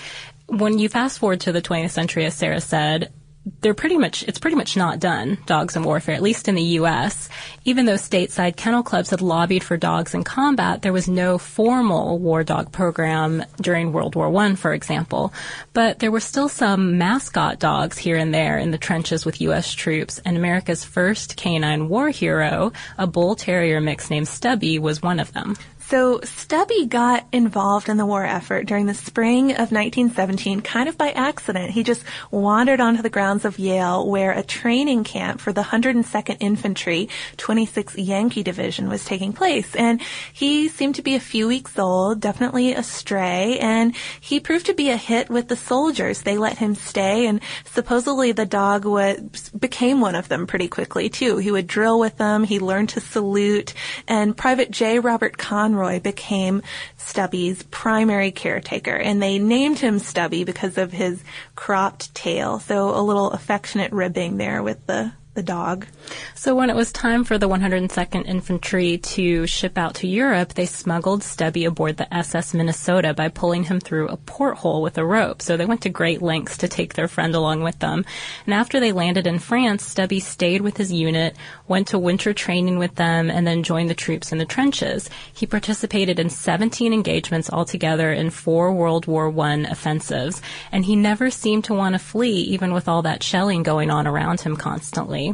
when 0.46 0.78
you 0.78 0.88
fast 0.88 1.20
forward 1.20 1.42
to 1.42 1.52
the 1.52 1.62
20th 1.62 1.90
century, 1.90 2.24
as 2.24 2.34
Sarah 2.34 2.60
said, 2.60 3.12
they're 3.60 3.74
pretty 3.74 3.96
much 3.96 4.22
it's 4.24 4.38
pretty 4.38 4.56
much 4.56 4.76
not 4.76 4.98
done 4.98 5.38
dogs 5.46 5.76
in 5.76 5.82
warfare 5.82 6.14
at 6.14 6.22
least 6.22 6.48
in 6.48 6.54
the 6.54 6.62
US 6.80 7.28
even 7.64 7.86
though 7.86 7.94
stateside 7.94 8.56
kennel 8.56 8.82
clubs 8.82 9.10
had 9.10 9.20
lobbied 9.20 9.62
for 9.64 9.76
dogs 9.76 10.14
in 10.14 10.24
combat 10.24 10.82
there 10.82 10.92
was 10.92 11.08
no 11.08 11.38
formal 11.38 12.18
war 12.18 12.44
dog 12.44 12.72
program 12.72 13.44
during 13.60 13.92
World 13.92 14.14
War 14.14 14.30
1 14.30 14.56
for 14.56 14.72
example. 14.72 15.32
But 15.72 15.98
there 15.98 16.10
were 16.10 16.20
still 16.20 16.48
some 16.48 16.98
mascot 16.98 17.58
dogs 17.58 17.98
here 17.98 18.16
and 18.16 18.32
there 18.32 18.58
in 18.58 18.70
the 18.70 18.78
trenches 18.78 19.24
with 19.24 19.40
US 19.40 19.72
troops 19.72 20.20
and 20.24 20.36
America's 20.36 20.84
first 20.84 21.36
canine 21.36 21.88
war 21.88 22.10
hero 22.10 22.72
a 22.96 23.06
bull 23.06 23.34
terrier 23.34 23.80
mix 23.80 24.10
named 24.10 24.28
Stubby 24.28 24.78
was 24.78 25.02
one 25.02 25.20
of 25.20 25.32
them 25.32 25.56
so 25.88 26.20
Stubby 26.22 26.84
got 26.84 27.26
involved 27.32 27.88
in 27.88 27.96
the 27.96 28.04
war 28.04 28.22
effort 28.22 28.66
during 28.66 28.84
the 28.84 28.92
spring 28.92 29.52
of 29.52 29.72
1917 29.72 30.60
kind 30.60 30.86
of 30.86 30.98
by 30.98 31.12
accident. 31.12 31.70
He 31.70 31.82
just 31.82 32.04
wandered 32.30 32.78
onto 32.78 33.00
the 33.00 33.08
grounds 33.08 33.46
of 33.46 33.58
Yale 33.58 34.06
where 34.06 34.32
a 34.32 34.42
training 34.42 35.04
camp 35.04 35.40
for 35.40 35.50
the 35.50 35.62
102nd 35.62 36.36
Infantry 36.40 37.08
26th 37.38 37.94
Yankee 37.96 38.42
Division 38.42 38.90
was 38.90 39.06
taking 39.06 39.32
place. 39.32 39.74
And 39.74 40.02
he 40.30 40.68
seemed 40.68 40.96
to 40.96 41.02
be 41.02 41.14
a 41.14 41.20
few 41.20 41.48
weeks 41.48 41.78
old, 41.78 42.20
definitely 42.20 42.74
a 42.74 42.82
stray, 42.82 43.58
and 43.58 43.96
he 44.20 44.40
proved 44.40 44.66
to 44.66 44.74
be 44.74 44.90
a 44.90 44.96
hit 44.98 45.30
with 45.30 45.48
the 45.48 45.56
soldiers. 45.56 46.20
They 46.20 46.36
let 46.36 46.58
him 46.58 46.74
stay 46.74 47.26
and 47.26 47.40
supposedly 47.64 48.32
the 48.32 48.44
dog 48.44 48.84
would, 48.84 49.38
became 49.58 50.02
one 50.02 50.14
of 50.14 50.28
them 50.28 50.46
pretty 50.46 50.68
quickly 50.68 51.08
too. 51.08 51.38
He 51.38 51.50
would 51.50 51.66
drill 51.66 51.98
with 51.98 52.18
them, 52.18 52.44
he 52.44 52.58
learned 52.58 52.90
to 52.90 53.00
salute, 53.00 53.72
and 54.06 54.36
Private 54.36 54.70
J. 54.70 54.98
Robert 54.98 55.38
Conrad 55.38 55.77
Conroy 55.78 56.00
became 56.00 56.60
Stubby's 56.96 57.62
primary 57.62 58.32
caretaker, 58.32 58.96
and 58.96 59.22
they 59.22 59.38
named 59.38 59.78
him 59.78 60.00
Stubby 60.00 60.42
because 60.42 60.76
of 60.76 60.90
his 60.90 61.22
cropped 61.54 62.12
tail. 62.16 62.58
So 62.58 62.90
a 62.90 63.00
little 63.00 63.30
affectionate 63.30 63.92
ribbing 63.92 64.38
there 64.38 64.60
with 64.60 64.84
the 64.86 65.12
the 65.38 65.42
dog. 65.44 65.86
So 66.34 66.56
when 66.56 66.68
it 66.68 66.74
was 66.74 66.90
time 66.90 67.22
for 67.22 67.38
the 67.38 67.48
102nd 67.48 68.26
Infantry 68.26 68.98
to 68.98 69.46
ship 69.46 69.78
out 69.78 69.94
to 69.96 70.08
Europe, 70.08 70.54
they 70.54 70.66
smuggled 70.66 71.22
Stubby 71.22 71.64
aboard 71.64 71.96
the 71.96 72.12
SS 72.12 72.54
Minnesota 72.54 73.14
by 73.14 73.28
pulling 73.28 73.62
him 73.62 73.78
through 73.78 74.08
a 74.08 74.16
porthole 74.16 74.82
with 74.82 74.98
a 74.98 75.06
rope. 75.06 75.40
So 75.40 75.56
they 75.56 75.64
went 75.64 75.82
to 75.82 75.90
great 75.90 76.22
lengths 76.22 76.58
to 76.58 76.66
take 76.66 76.94
their 76.94 77.06
friend 77.06 77.36
along 77.36 77.62
with 77.62 77.78
them. 77.78 78.04
And 78.46 78.54
after 78.54 78.80
they 78.80 78.90
landed 78.90 79.28
in 79.28 79.38
France, 79.38 79.84
Stubby 79.84 80.18
stayed 80.18 80.60
with 80.60 80.76
his 80.76 80.92
unit, 80.92 81.36
went 81.68 81.86
to 81.88 82.00
winter 82.00 82.34
training 82.34 82.78
with 82.78 82.96
them, 82.96 83.30
and 83.30 83.46
then 83.46 83.62
joined 83.62 83.90
the 83.90 83.94
troops 83.94 84.32
in 84.32 84.38
the 84.38 84.44
trenches. 84.44 85.08
He 85.32 85.46
participated 85.46 86.18
in 86.18 86.30
17 86.30 86.92
engagements 86.92 87.48
altogether 87.48 88.12
in 88.12 88.30
four 88.30 88.72
World 88.72 89.06
War 89.06 89.28
I 89.38 89.54
offensives, 89.70 90.42
and 90.72 90.84
he 90.84 90.96
never 90.96 91.30
seemed 91.30 91.62
to 91.64 91.74
want 91.74 91.94
to 91.94 92.00
flee 92.00 92.40
even 92.40 92.72
with 92.72 92.88
all 92.88 93.02
that 93.02 93.22
shelling 93.22 93.62
going 93.62 93.88
on 93.88 94.04
around 94.04 94.40
him 94.40 94.56
constantly. 94.56 95.27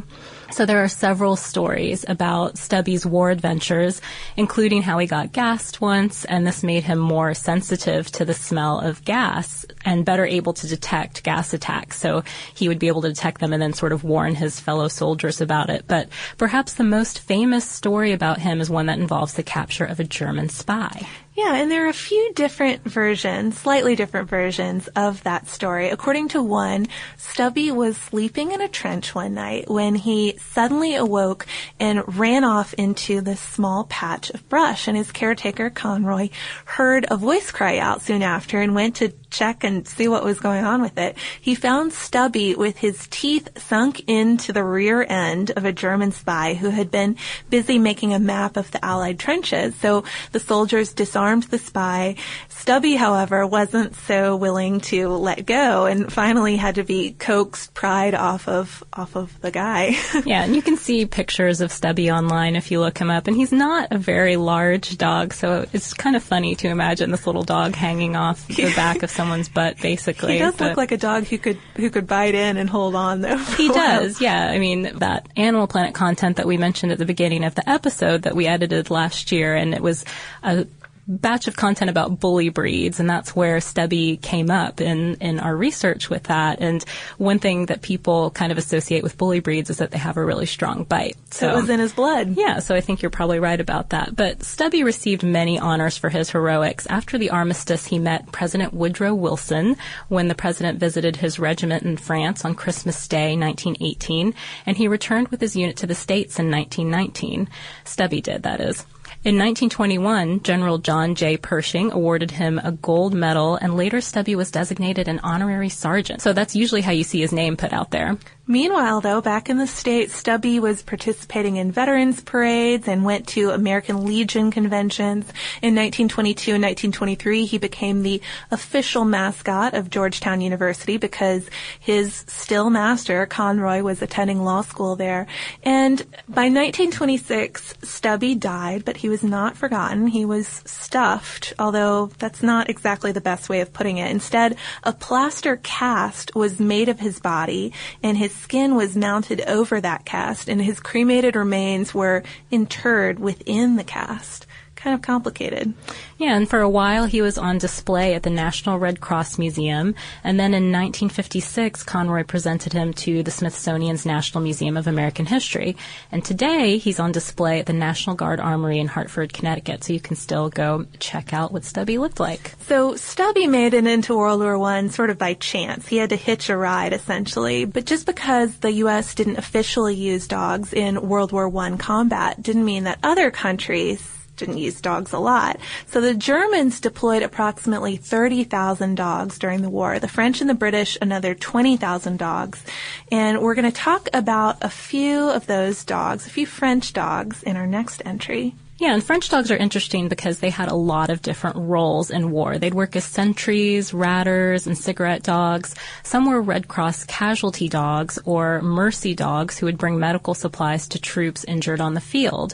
So 0.51 0.65
there 0.65 0.83
are 0.83 0.87
several 0.87 1.35
stories 1.35 2.05
about 2.07 2.57
Stubby's 2.57 3.05
war 3.05 3.31
adventures, 3.31 4.01
including 4.37 4.83
how 4.83 4.99
he 4.99 5.07
got 5.07 5.33
gassed 5.33 5.81
once, 5.81 6.23
and 6.25 6.45
this 6.45 6.63
made 6.63 6.83
him 6.83 6.99
more 6.99 7.33
sensitive 7.33 8.09
to 8.11 8.25
the 8.25 8.33
smell 8.33 8.79
of 8.79 9.03
gas 9.03 9.65
and 9.83 10.05
better 10.05 10.25
able 10.25 10.53
to 10.53 10.67
detect 10.67 11.23
gas 11.23 11.53
attacks. 11.53 11.99
So 11.99 12.23
he 12.53 12.67
would 12.67 12.79
be 12.79 12.87
able 12.87 13.01
to 13.01 13.09
detect 13.09 13.41
them 13.41 13.53
and 13.53 13.61
then 13.61 13.73
sort 13.73 13.91
of 13.91 14.03
warn 14.03 14.35
his 14.35 14.59
fellow 14.59 14.87
soldiers 14.87 15.41
about 15.41 15.69
it. 15.69 15.85
But 15.87 16.09
perhaps 16.37 16.75
the 16.75 16.83
most 16.83 17.19
famous 17.19 17.69
story 17.69 18.11
about 18.13 18.39
him 18.39 18.61
is 18.61 18.69
one 18.69 18.85
that 18.85 18.99
involves 18.99 19.33
the 19.33 19.43
capture 19.43 19.85
of 19.85 19.99
a 19.99 20.03
German 20.03 20.49
spy. 20.49 21.07
Yeah, 21.35 21.55
and 21.55 21.69
there 21.69 21.85
are 21.85 21.89
a 21.89 21.93
few 21.93 22.31
different 22.33 22.85
versions, 22.85 23.57
slightly 23.57 23.93
different 23.93 24.29
versions 24.29 24.87
of 24.95 25.21
that 25.23 25.49
story. 25.49 25.89
According 25.89 26.29
to 26.29 26.41
one, 26.41 26.87
Stubby 27.17 27.71
was 27.73 27.97
sleeping 27.97 28.53
in 28.53 28.61
a 28.61 28.69
trench 28.69 29.13
one 29.13 29.33
night 29.33 29.69
when 29.69 29.95
he 29.95 30.37
suddenly 30.39 30.95
awoke 30.95 31.45
and 31.77 32.17
ran 32.17 32.45
off 32.45 32.73
into 32.75 33.19
this 33.19 33.41
small 33.41 33.83
patch 33.83 34.29
of 34.29 34.47
brush. 34.47 34.87
And 34.87 34.95
his 34.95 35.11
caretaker, 35.11 35.69
Conroy, 35.69 36.29
heard 36.63 37.05
a 37.11 37.17
voice 37.17 37.51
cry 37.51 37.79
out 37.79 38.01
soon 38.01 38.23
after 38.23 38.61
and 38.61 38.73
went 38.73 38.95
to 38.95 39.09
check 39.29 39.63
and 39.63 39.87
see 39.87 40.07
what 40.07 40.23
was 40.23 40.39
going 40.39 40.65
on 40.65 40.81
with 40.81 40.97
it. 40.97 41.17
He 41.39 41.55
found 41.55 41.93
Stubby 41.93 42.55
with 42.55 42.77
his 42.77 43.07
teeth 43.09 43.49
sunk 43.57 44.01
into 44.07 44.53
the 44.53 44.63
rear 44.63 45.05
end 45.07 45.51
of 45.51 45.65
a 45.65 45.71
German 45.71 46.11
spy 46.11 46.53
who 46.53 46.69
had 46.69 46.91
been 46.91 47.17
busy 47.49 47.79
making 47.79 48.13
a 48.13 48.19
map 48.19 48.57
of 48.57 48.71
the 48.71 48.83
Allied 48.83 49.19
trenches. 49.19 49.75
So 49.75 50.03
the 50.31 50.39
soldiers 50.39 50.93
disarmed 50.93 51.43
the 51.43 51.59
spy. 51.59 52.15
Stubby, 52.49 52.95
however, 52.95 53.45
wasn't 53.45 53.95
so 53.95 54.35
willing 54.35 54.79
to 54.81 55.09
let 55.09 55.45
go 55.45 55.85
and 55.85 56.11
finally 56.11 56.55
had 56.57 56.75
to 56.75 56.83
be 56.83 57.13
coaxed 57.13 57.73
pried 57.73 58.15
off 58.15 58.47
of 58.47 58.83
off 58.93 59.15
of 59.15 59.39
the 59.41 59.51
guy. 59.51 59.95
yeah, 60.25 60.43
and 60.43 60.55
you 60.55 60.61
can 60.61 60.77
see 60.77 61.05
pictures 61.05 61.61
of 61.61 61.71
Stubby 61.71 62.11
online 62.11 62.55
if 62.55 62.71
you 62.71 62.79
look 62.79 62.97
him 62.97 63.09
up 63.09 63.27
and 63.27 63.35
he's 63.35 63.51
not 63.51 63.91
a 63.91 63.97
very 63.97 64.35
large 64.35 64.97
dog, 64.97 65.33
so 65.33 65.65
it's 65.73 65.93
kind 65.93 66.15
of 66.15 66.23
funny 66.23 66.55
to 66.55 66.67
imagine 66.67 67.11
this 67.11 67.27
little 67.27 67.43
dog 67.43 67.75
hanging 67.75 68.15
off 68.15 68.47
the 68.47 68.73
back 68.75 69.03
of 69.03 69.09
someone's 69.25 69.49
butt 69.49 69.81
basically. 69.81 70.33
He 70.33 70.39
does 70.39 70.59
look 70.59 70.77
like 70.77 70.91
a 70.91 70.97
dog 70.97 71.25
who 71.25 71.37
could 71.37 71.57
who 71.75 71.89
could 71.89 72.07
bite 72.07 72.35
in 72.35 72.57
and 72.57 72.69
hold 72.69 72.95
on 72.95 73.21
though. 73.21 73.37
He 73.55 73.69
does, 73.69 74.21
yeah. 74.21 74.49
I 74.49 74.59
mean 74.59 74.97
that 74.99 75.27
Animal 75.35 75.67
Planet 75.67 75.93
content 75.95 76.37
that 76.37 76.45
we 76.45 76.57
mentioned 76.57 76.91
at 76.91 76.97
the 76.97 77.05
beginning 77.05 77.43
of 77.43 77.55
the 77.55 77.67
episode 77.67 78.23
that 78.23 78.35
we 78.35 78.47
edited 78.47 78.89
last 78.89 79.31
year, 79.31 79.55
and 79.55 79.73
it 79.73 79.81
was 79.81 80.05
a 80.43 80.67
batch 81.07 81.47
of 81.47 81.55
content 81.55 81.89
about 81.89 82.19
bully 82.19 82.49
breeds, 82.49 82.99
and 82.99 83.09
that's 83.09 83.35
where 83.35 83.61
Stubby 83.61 84.17
came 84.17 84.49
up 84.49 84.81
in, 84.81 85.15
in 85.15 85.39
our 85.39 85.55
research 85.55 86.09
with 86.09 86.23
that. 86.23 86.59
And 86.61 86.83
one 87.17 87.39
thing 87.39 87.67
that 87.67 87.81
people 87.81 88.31
kind 88.31 88.51
of 88.51 88.57
associate 88.57 89.03
with 89.03 89.17
bully 89.17 89.39
breeds 89.39 89.69
is 89.69 89.77
that 89.77 89.91
they 89.91 89.97
have 89.97 90.17
a 90.17 90.25
really 90.25 90.45
strong 90.45 90.83
bite. 90.83 91.17
So, 91.31 91.49
it 91.49 91.55
was 91.55 91.69
in 91.69 91.79
his 91.79 91.93
blood. 91.93 92.35
Yeah, 92.35 92.59
so 92.59 92.75
I 92.75 92.81
think 92.81 93.01
you're 93.01 93.11
probably 93.11 93.39
right 93.39 93.59
about 93.59 93.89
that. 93.89 94.15
But 94.15 94.43
Stubby 94.43 94.83
received 94.83 95.23
many 95.23 95.59
honors 95.59 95.97
for 95.97 96.09
his 96.09 96.31
heroics. 96.31 96.87
After 96.87 97.17
the 97.17 97.29
armistice, 97.29 97.85
he 97.85 97.99
met 97.99 98.31
President 98.31 98.73
Woodrow 98.73 99.13
Wilson 99.13 99.75
when 100.07 100.27
the 100.27 100.35
president 100.35 100.79
visited 100.79 101.17
his 101.17 101.39
regiment 101.39 101.83
in 101.83 101.97
France 101.97 102.45
on 102.45 102.55
Christmas 102.55 103.07
Day, 103.07 103.37
1918, 103.37 104.33
and 104.65 104.77
he 104.77 104.87
returned 104.87 105.27
with 105.27 105.41
his 105.41 105.55
unit 105.55 105.77
to 105.77 105.87
the 105.87 105.95
States 105.95 106.39
in 106.39 106.49
1919. 106.49 107.47
Stubby 107.83 108.21
did, 108.21 108.43
that 108.43 108.59
is. 108.59 108.85
In 109.25 109.39
1921, 109.39 110.43
General 110.43 110.77
John 110.77 111.15
J. 111.15 111.35
Pershing 111.35 111.91
awarded 111.91 112.29
him 112.29 112.61
a 112.63 112.71
gold 112.71 113.15
medal, 113.15 113.55
and 113.55 113.75
later 113.75 113.99
Stubby 113.99 114.35
was 114.35 114.51
designated 114.51 115.07
an 115.07 115.19
honorary 115.23 115.69
sergeant. 115.69 116.21
So 116.21 116.31
that's 116.31 116.55
usually 116.55 116.81
how 116.81 116.91
you 116.91 117.03
see 117.03 117.21
his 117.21 117.33
name 117.33 117.57
put 117.57 117.73
out 117.73 117.89
there. 117.89 118.19
Meanwhile, 118.47 119.01
though, 119.01 119.21
back 119.21 119.49
in 119.49 119.57
the 119.57 119.65
States, 119.65 120.13
Stubby 120.13 120.59
was 120.59 120.83
participating 120.83 121.55
in 121.55 121.71
veterans 121.71 122.21
parades 122.21 122.87
and 122.87 123.03
went 123.03 123.27
to 123.29 123.49
American 123.49 124.05
Legion 124.05 124.51
conventions. 124.51 125.25
In 125.63 125.73
1922 125.73 126.53
and 126.53 126.63
1923, 126.63 127.45
he 127.45 127.57
became 127.57 128.03
the 128.03 128.21
official 128.51 129.03
mascot 129.03 129.73
of 129.73 129.89
Georgetown 129.89 130.41
University 130.41 130.97
because 130.97 131.49
his 131.79 132.23
still 132.27 132.69
master, 132.69 133.25
Conroy, 133.25 133.81
was 133.81 134.03
attending 134.03 134.43
law 134.43 134.61
school 134.61 134.95
there. 134.95 135.25
And 135.63 136.01
by 136.29 136.43
1926, 136.43 137.73
Stubby 137.81 138.35
died, 138.35 138.85
but 138.85 138.97
he 138.97 139.09
was 139.09 139.23
not 139.23 139.57
forgotten. 139.57 140.05
He 140.05 140.23
was 140.23 140.61
stuffed, 140.65 141.53
although 141.57 142.11
that's 142.19 142.43
not 142.43 142.69
exactly 142.69 143.11
the 143.11 143.21
best 143.21 143.49
way 143.49 143.61
of 143.61 143.73
putting 143.73 143.97
it. 143.97 144.11
Instead, 144.11 144.55
a 144.83 144.93
plaster 144.93 145.55
cast 145.57 146.35
was 146.35 146.59
made 146.59 146.89
of 146.89 146.99
his 146.99 147.19
body 147.19 147.73
and 148.03 148.15
his 148.19 148.34
skin 148.35 148.75
was 148.75 148.95
mounted 148.95 149.41
over 149.47 149.81
that 149.81 150.05
cast 150.05 150.49
and 150.49 150.61
his 150.61 150.79
cremated 150.79 151.35
remains 151.35 151.93
were 151.93 152.23
interred 152.51 153.19
within 153.19 153.75
the 153.75 153.83
cast. 153.83 154.45
Kind 154.85 154.93
of 154.93 155.01
complicated. 155.01 155.73
Yeah, 156.19 156.35
and 156.35 156.47
for 156.47 156.59
a 156.59 156.69
while 156.69 157.07
he 157.07 157.19
was 157.19 157.39
on 157.39 157.57
display 157.57 158.13
at 158.13 158.21
the 158.21 158.29
National 158.29 158.77
Red 158.77 159.01
Cross 159.01 159.39
Museum, 159.39 159.95
and 160.23 160.39
then 160.39 160.53
in 160.53 160.71
1956 160.71 161.81
Conroy 161.81 162.23
presented 162.23 162.71
him 162.71 162.93
to 162.93 163.23
the 163.23 163.31
Smithsonian's 163.31 164.05
National 164.05 164.43
Museum 164.43 164.77
of 164.77 164.85
American 164.85 165.25
History, 165.25 165.75
and 166.11 166.23
today 166.23 166.77
he's 166.77 166.99
on 166.99 167.11
display 167.11 167.59
at 167.59 167.65
the 167.65 167.73
National 167.73 168.15
Guard 168.15 168.39
Armory 168.39 168.77
in 168.77 168.85
Hartford, 168.85 169.33
Connecticut, 169.33 169.83
so 169.83 169.91
you 169.91 169.99
can 169.99 170.15
still 170.15 170.49
go 170.49 170.85
check 170.99 171.33
out 171.33 171.51
what 171.51 171.63
Stubby 171.63 171.97
looked 171.97 172.19
like. 172.19 172.51
So 172.67 172.95
Stubby 172.95 173.47
made 173.47 173.73
it 173.73 173.87
into 173.87 174.15
World 174.15 174.41
War 174.41 174.59
One 174.59 174.91
sort 174.91 175.09
of 175.09 175.17
by 175.17 175.33
chance. 175.33 175.87
He 175.87 175.97
had 175.97 176.11
to 176.11 176.15
hitch 176.15 176.51
a 176.51 176.55
ride 176.55 176.93
essentially, 176.93 177.65
but 177.65 177.87
just 177.87 178.05
because 178.05 178.55
the 178.57 178.71
U.S. 178.73 179.15
didn't 179.15 179.39
officially 179.39 179.95
use 179.95 180.27
dogs 180.27 180.73
in 180.73 181.09
World 181.09 181.31
War 181.31 181.49
One 181.49 181.79
combat 181.79 182.39
didn't 182.39 182.65
mean 182.65 182.83
that 182.83 182.99
other 183.01 183.31
countries 183.31 184.14
didn't 184.35 184.57
use 184.57 184.81
dogs 184.81 185.13
a 185.13 185.19
lot. 185.19 185.59
So 185.87 186.01
the 186.01 186.13
Germans 186.13 186.79
deployed 186.79 187.23
approximately 187.23 187.97
30,000 187.97 188.95
dogs 188.95 189.39
during 189.39 189.61
the 189.61 189.69
war. 189.69 189.99
The 189.99 190.07
French 190.07 190.41
and 190.41 190.49
the 190.49 190.53
British, 190.53 190.97
another 191.01 191.35
20,000 191.35 192.17
dogs. 192.17 192.63
And 193.11 193.41
we're 193.41 193.55
going 193.55 193.71
to 193.71 193.77
talk 193.77 194.09
about 194.13 194.57
a 194.61 194.69
few 194.69 195.29
of 195.29 195.47
those 195.47 195.83
dogs, 195.83 196.27
a 196.27 196.29
few 196.29 196.45
French 196.45 196.93
dogs 196.93 197.43
in 197.43 197.55
our 197.55 197.67
next 197.67 198.01
entry. 198.05 198.55
Yeah, 198.77 198.93
and 198.93 199.01
French 199.01 199.29
dogs 199.29 199.51
are 199.51 199.55
interesting 199.55 200.09
because 200.09 200.39
they 200.39 200.49
had 200.49 200.69
a 200.69 200.75
lot 200.75 201.09
of 201.09 201.21
different 201.21 201.55
roles 201.55 202.11
in 202.11 202.29
war. 202.29 202.57
They'd 202.57 202.73
work 202.73 202.97
as 202.97 203.05
sentries, 203.05 203.93
ratters, 203.93 204.67
and 204.67 204.77
cigarette 204.77 205.23
dogs. 205.23 205.75
Some 206.03 206.25
were 206.25 206.41
Red 206.41 206.67
Cross 206.67 207.05
casualty 207.05 207.69
dogs 207.69 208.19
or 208.25 208.61
mercy 208.61 209.15
dogs 209.15 209.57
who 209.57 209.65
would 209.65 209.77
bring 209.77 209.97
medical 209.97 210.33
supplies 210.33 210.89
to 210.89 210.99
troops 210.99 211.45
injured 211.45 211.79
on 211.79 211.93
the 211.93 212.01
field. 212.01 212.53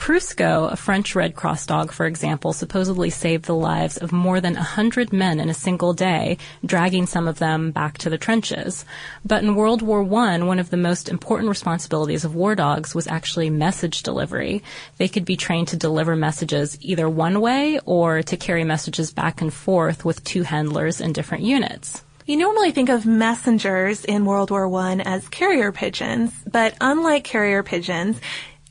Prusco, 0.00 0.72
a 0.72 0.76
French 0.76 1.14
Red 1.14 1.36
Cross 1.36 1.66
dog, 1.66 1.92
for 1.92 2.06
example, 2.06 2.54
supposedly 2.54 3.10
saved 3.10 3.44
the 3.44 3.54
lives 3.54 3.98
of 3.98 4.12
more 4.12 4.40
than 4.40 4.56
a 4.56 4.62
hundred 4.62 5.12
men 5.12 5.38
in 5.38 5.50
a 5.50 5.54
single 5.54 5.92
day, 5.92 6.38
dragging 6.64 7.04
some 7.04 7.28
of 7.28 7.38
them 7.38 7.70
back 7.70 7.98
to 7.98 8.08
the 8.08 8.16
trenches. 8.16 8.86
But 9.26 9.44
in 9.44 9.54
World 9.54 9.82
War 9.82 10.00
I, 10.00 10.38
one 10.38 10.58
of 10.58 10.70
the 10.70 10.78
most 10.78 11.10
important 11.10 11.50
responsibilities 11.50 12.24
of 12.24 12.34
war 12.34 12.54
dogs 12.54 12.94
was 12.94 13.06
actually 13.08 13.50
message 13.50 14.02
delivery. 14.02 14.62
They 14.96 15.06
could 15.06 15.26
be 15.26 15.36
trained 15.36 15.68
to 15.68 15.76
deliver 15.76 16.16
messages 16.16 16.78
either 16.80 17.06
one 17.06 17.42
way 17.42 17.78
or 17.84 18.22
to 18.22 18.36
carry 18.38 18.64
messages 18.64 19.12
back 19.12 19.42
and 19.42 19.52
forth 19.52 20.02
with 20.02 20.24
two 20.24 20.44
handlers 20.44 21.02
in 21.02 21.12
different 21.12 21.44
units. 21.44 22.02
You 22.30 22.36
normally 22.36 22.70
think 22.70 22.90
of 22.90 23.06
messengers 23.06 24.04
in 24.04 24.24
World 24.24 24.52
War 24.52 24.72
I 24.76 25.00
as 25.04 25.28
carrier 25.28 25.72
pigeons, 25.72 26.32
but 26.50 26.76
unlike 26.80 27.24
carrier 27.24 27.64
pigeons, 27.64 28.20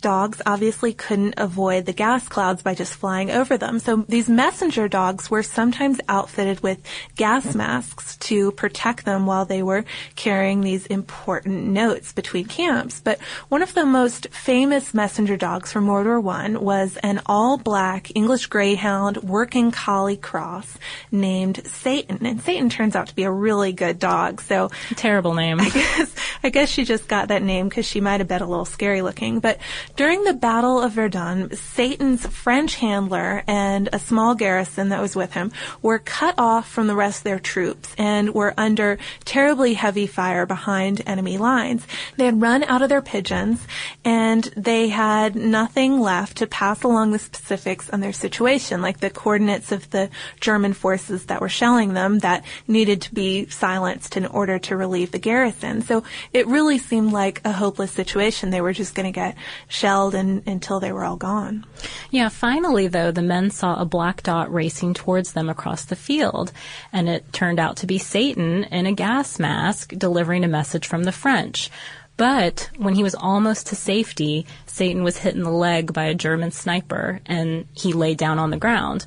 dogs 0.01 0.41
obviously 0.46 0.94
couldn't 0.94 1.36
avoid 1.38 1.86
the 1.86 1.94
gas 1.94 2.27
clouds 2.27 2.62
by 2.62 2.75
just 2.75 2.96
flying 2.96 3.32
over 3.32 3.58
them. 3.58 3.79
So 3.79 4.06
these 4.08 4.29
messenger 4.29 4.88
dogs 4.88 5.29
were 5.29 5.44
sometimes 5.44 6.00
outfitted 6.08 6.62
with 6.62 6.79
gas 7.15 7.56
masks 7.56 8.18
to 8.18 8.51
protect 8.51 9.06
them 9.06 9.25
while 9.25 9.46
they 9.46 9.63
were 9.63 9.86
carrying 10.15 10.62
these 10.62 10.86
important 10.88 11.68
notes 11.68 12.13
between 12.13 12.46
camps. 12.46 13.01
But 13.01 13.20
one 13.50 13.62
of 13.62 13.74
the 13.74 13.86
most 13.86 14.27
famous 14.29 14.94
messenger 14.94 15.38
dogs 15.38 15.72
from 15.72 15.88
World 15.88 16.08
War 16.08 16.20
One 16.20 16.62
was 16.62 16.98
an 16.98 17.22
all-black 17.25 18.15
English 18.15 18.48
Greyhound 18.48 19.18
working 19.18 19.72
collie 19.72 20.18
cross 20.18 20.77
named 21.12 21.65
Satan. 21.65 22.25
And 22.25 22.41
Satan 22.41 22.70
turns 22.70 22.96
out 22.96 23.08
to 23.08 23.15
be 23.15 23.24
a 23.24 23.32
really 23.32 23.74
good 23.74 24.00
dog. 24.00 24.41
So 24.41 24.70
Terrible 24.96 25.34
name. 25.34 25.60
I 25.60 25.70
guess, 25.70 26.15
I 26.44 26.50
guess 26.50 26.70
she 26.70 26.86
just 26.86 27.08
got 27.08 27.29
that 27.29 27.44
name 27.44 27.70
because 27.70 27.86
she 27.86 28.01
might 28.01 28.20
have 28.20 28.27
been 28.27 28.41
a 28.41 28.48
little 28.48 28.65
scary 28.65 29.01
looking. 29.01 29.39
But 29.39 29.60
during 30.00 30.24
the 30.24 30.34
Battle 30.34 30.82
of 30.82 30.94
Verdun, 30.94 31.53
Satan's 31.53 32.25
French 32.25 32.75
handler 32.75 33.44
and 33.48 33.89
a 33.91 34.00
small 34.00 34.34
garrison 34.34 34.88
that 34.88 35.01
was 35.01 35.13
with 35.13 35.34
him 35.34 35.51
were 35.82 36.00
cut 36.00 36.36
off 36.38 36.70
from 36.70 36.88
the 36.88 36.96
rest 36.96 37.18
of 37.18 37.24
their 37.25 37.38
troops 37.38 37.94
and 37.98 38.34
were 38.34 38.53
under 38.58 38.98
terribly 39.25 39.74
heavy 39.74 40.08
fire 40.08 40.46
behind 40.46 41.01
enemy 41.06 41.38
lines. 41.38 41.86
They 42.15 42.24
had 42.24 42.41
run 42.41 42.63
out 42.63 42.82
of 42.82 42.88
their 42.88 43.01
pigeons 43.01 43.68
and 44.06 44.46
they 44.56 44.88
had 44.88 45.36
nothing 45.36 46.00
left 46.00 46.38
to 46.38 46.48
pass 46.48 46.82
along 46.84 47.12
the 47.12 47.20
specifics 47.20 47.89
on 47.89 48.00
their 48.00 48.13
situation, 48.13 48.82
like 48.82 49.01
the 49.01 49.10
coordinates 49.10 49.74
of 49.74 49.89
the 49.89 50.10
German 50.39 50.72
forces 50.72 51.25
that 51.25 51.41
were 51.41 51.50
shelling 51.50 51.94
them 51.94 52.20
that 52.20 52.46
needed 52.70 53.01
to 53.01 53.13
be 53.13 53.50
silenced 53.50 54.15
in 54.15 54.25
order 54.27 54.60
to 54.60 54.77
relieve 54.77 55.12
the 55.12 55.20
garrison. 55.20 55.82
So 55.82 56.03
it 56.32 56.48
really 56.48 56.77
seemed 56.77 57.12
like 57.12 57.41
a 57.44 57.51
hopeless 57.51 57.91
situation. 57.91 58.50
They 58.50 58.62
were 58.62 58.72
just 58.72 58.96
going 58.96 59.06
to 59.06 59.12
get 59.12 59.36
shelled 59.68 59.88
and, 59.98 60.48
until 60.48 60.79
they 60.79 60.91
were 60.91 61.03
all 61.03 61.15
gone. 61.15 61.65
Yeah, 62.12 62.29
finally, 62.29 62.88
though, 62.88 63.12
the 63.12 63.22
men 63.22 63.50
saw 63.50 63.79
a 63.79 63.86
black 63.86 64.24
dot 64.24 64.53
racing 64.53 64.93
towards 64.93 65.34
them 65.34 65.50
across 65.50 65.86
the 65.86 65.96
field, 65.96 66.51
and 66.93 67.10
it 67.10 67.31
turned 67.34 67.60
out 67.60 67.77
to 67.77 67.88
be 67.88 67.98
Satan 67.98 68.65
in 68.65 68.86
a 68.86 68.93
gas 68.93 69.39
mask 69.39 69.93
delivering 69.98 70.43
a 70.43 70.48
message 70.48 70.88
from 70.88 71.03
the 71.03 71.12
French. 71.12 71.69
But 72.17 72.69
when 72.77 72.96
he 72.96 73.03
was 73.03 73.15
almost 73.15 73.67
to 73.67 73.75
safety, 73.75 74.46
Satan 74.65 75.03
was 75.03 75.17
hit 75.17 75.36
in 75.36 75.43
the 75.43 75.50
leg 75.50 75.93
by 75.93 76.03
a 76.05 76.13
German 76.13 76.51
sniper, 76.51 77.22
and 77.25 77.65
he 77.74 77.93
lay 77.93 78.13
down 78.13 78.39
on 78.39 78.50
the 78.50 78.58
ground. 78.58 79.05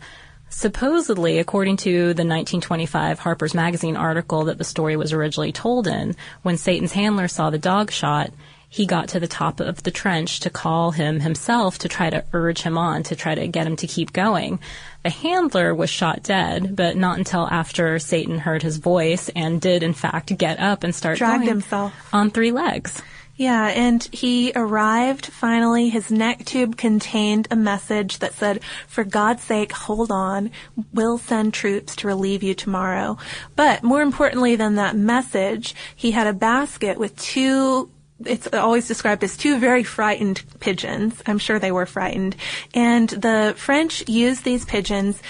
Supposedly, 0.48 1.38
according 1.38 1.78
to 1.78 1.92
the 1.92 2.24
1925 2.24 3.18
Harper's 3.18 3.54
Magazine 3.54 3.96
article 3.96 4.44
that 4.44 4.58
the 4.58 4.64
story 4.64 4.96
was 4.96 5.12
originally 5.12 5.52
told 5.52 5.86
in, 5.86 6.14
when 6.42 6.58
Satan's 6.58 6.92
handler 6.92 7.26
saw 7.26 7.50
the 7.50 7.58
dog 7.58 7.90
shot, 7.90 8.30
he 8.72 8.86
got 8.86 9.06
to 9.06 9.20
the 9.20 9.28
top 9.28 9.60
of 9.60 9.82
the 9.82 9.90
trench 9.90 10.40
to 10.40 10.48
call 10.48 10.92
him 10.92 11.20
himself 11.20 11.76
to 11.76 11.88
try 11.88 12.08
to 12.08 12.24
urge 12.32 12.62
him 12.62 12.78
on, 12.78 13.02
to 13.02 13.14
try 13.14 13.34
to 13.34 13.46
get 13.46 13.66
him 13.66 13.76
to 13.76 13.86
keep 13.86 14.14
going. 14.14 14.58
The 15.02 15.10
handler 15.10 15.74
was 15.74 15.90
shot 15.90 16.22
dead, 16.22 16.74
but 16.74 16.96
not 16.96 17.18
until 17.18 17.46
after 17.46 17.98
Satan 17.98 18.38
heard 18.38 18.62
his 18.62 18.78
voice 18.78 19.28
and 19.36 19.60
did 19.60 19.82
in 19.82 19.92
fact 19.92 20.34
get 20.38 20.58
up 20.58 20.84
and 20.84 20.94
start 20.94 21.18
Dragged 21.18 21.44
himself. 21.46 21.92
on 22.14 22.30
three 22.30 22.50
legs. 22.50 23.02
Yeah, 23.36 23.66
and 23.66 24.02
he 24.10 24.52
arrived 24.56 25.26
finally. 25.26 25.90
His 25.90 26.10
neck 26.10 26.46
tube 26.46 26.78
contained 26.78 27.48
a 27.50 27.56
message 27.56 28.20
that 28.20 28.32
said, 28.32 28.64
For 28.88 29.04
God's 29.04 29.42
sake, 29.42 29.72
hold 29.72 30.10
on. 30.10 30.50
We'll 30.94 31.18
send 31.18 31.52
troops 31.52 31.94
to 31.96 32.06
relieve 32.06 32.42
you 32.42 32.54
tomorrow. 32.54 33.18
But 33.54 33.82
more 33.82 34.00
importantly 34.00 34.56
than 34.56 34.76
that 34.76 34.96
message, 34.96 35.74
he 35.94 36.12
had 36.12 36.26
a 36.26 36.32
basket 36.32 36.98
with 36.98 37.18
two 37.18 37.90
it's 38.26 38.46
always 38.52 38.88
described 38.88 39.24
as 39.24 39.36
two 39.36 39.58
very 39.58 39.84
frightened 39.84 40.42
pigeons. 40.60 41.22
I'm 41.26 41.38
sure 41.38 41.58
they 41.58 41.72
were 41.72 41.86
frightened. 41.86 42.36
And 42.74 43.08
the 43.08 43.54
French 43.56 44.08
used 44.08 44.44
these 44.44 44.64
pigeons 44.64 45.22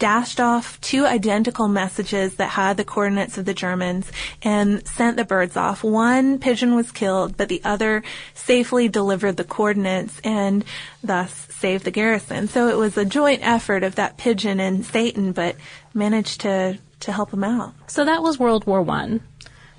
dashed 0.00 0.40
off 0.40 0.80
two 0.80 1.06
identical 1.06 1.68
messages 1.68 2.36
that 2.36 2.48
had 2.48 2.76
the 2.76 2.84
coordinates 2.84 3.36
of 3.38 3.44
the 3.44 3.54
Germans 3.54 4.10
and 4.42 4.84
sent 4.88 5.16
the 5.18 5.24
birds 5.24 5.56
off. 5.56 5.84
One 5.84 6.38
pigeon 6.38 6.74
was 6.74 6.90
killed, 6.90 7.36
but 7.36 7.48
the 7.48 7.60
other 7.64 8.02
safely 8.34 8.88
delivered 8.88 9.36
the 9.36 9.44
coordinates 9.44 10.18
and 10.24 10.64
thus 11.04 11.46
saved 11.50 11.84
the 11.84 11.90
garrison. 11.90 12.48
So 12.48 12.68
it 12.68 12.78
was 12.78 12.96
a 12.96 13.04
joint 13.04 13.46
effort 13.46 13.84
of 13.84 13.96
that 13.96 14.16
pigeon 14.16 14.58
and 14.58 14.84
Satan, 14.84 15.32
but 15.32 15.56
managed 15.92 16.40
to, 16.40 16.78
to 17.00 17.12
help 17.12 17.32
him 17.32 17.44
out. 17.44 17.74
So 17.86 18.06
that 18.06 18.22
was 18.22 18.38
World 18.38 18.64
War 18.66 18.80
One. 18.82 19.20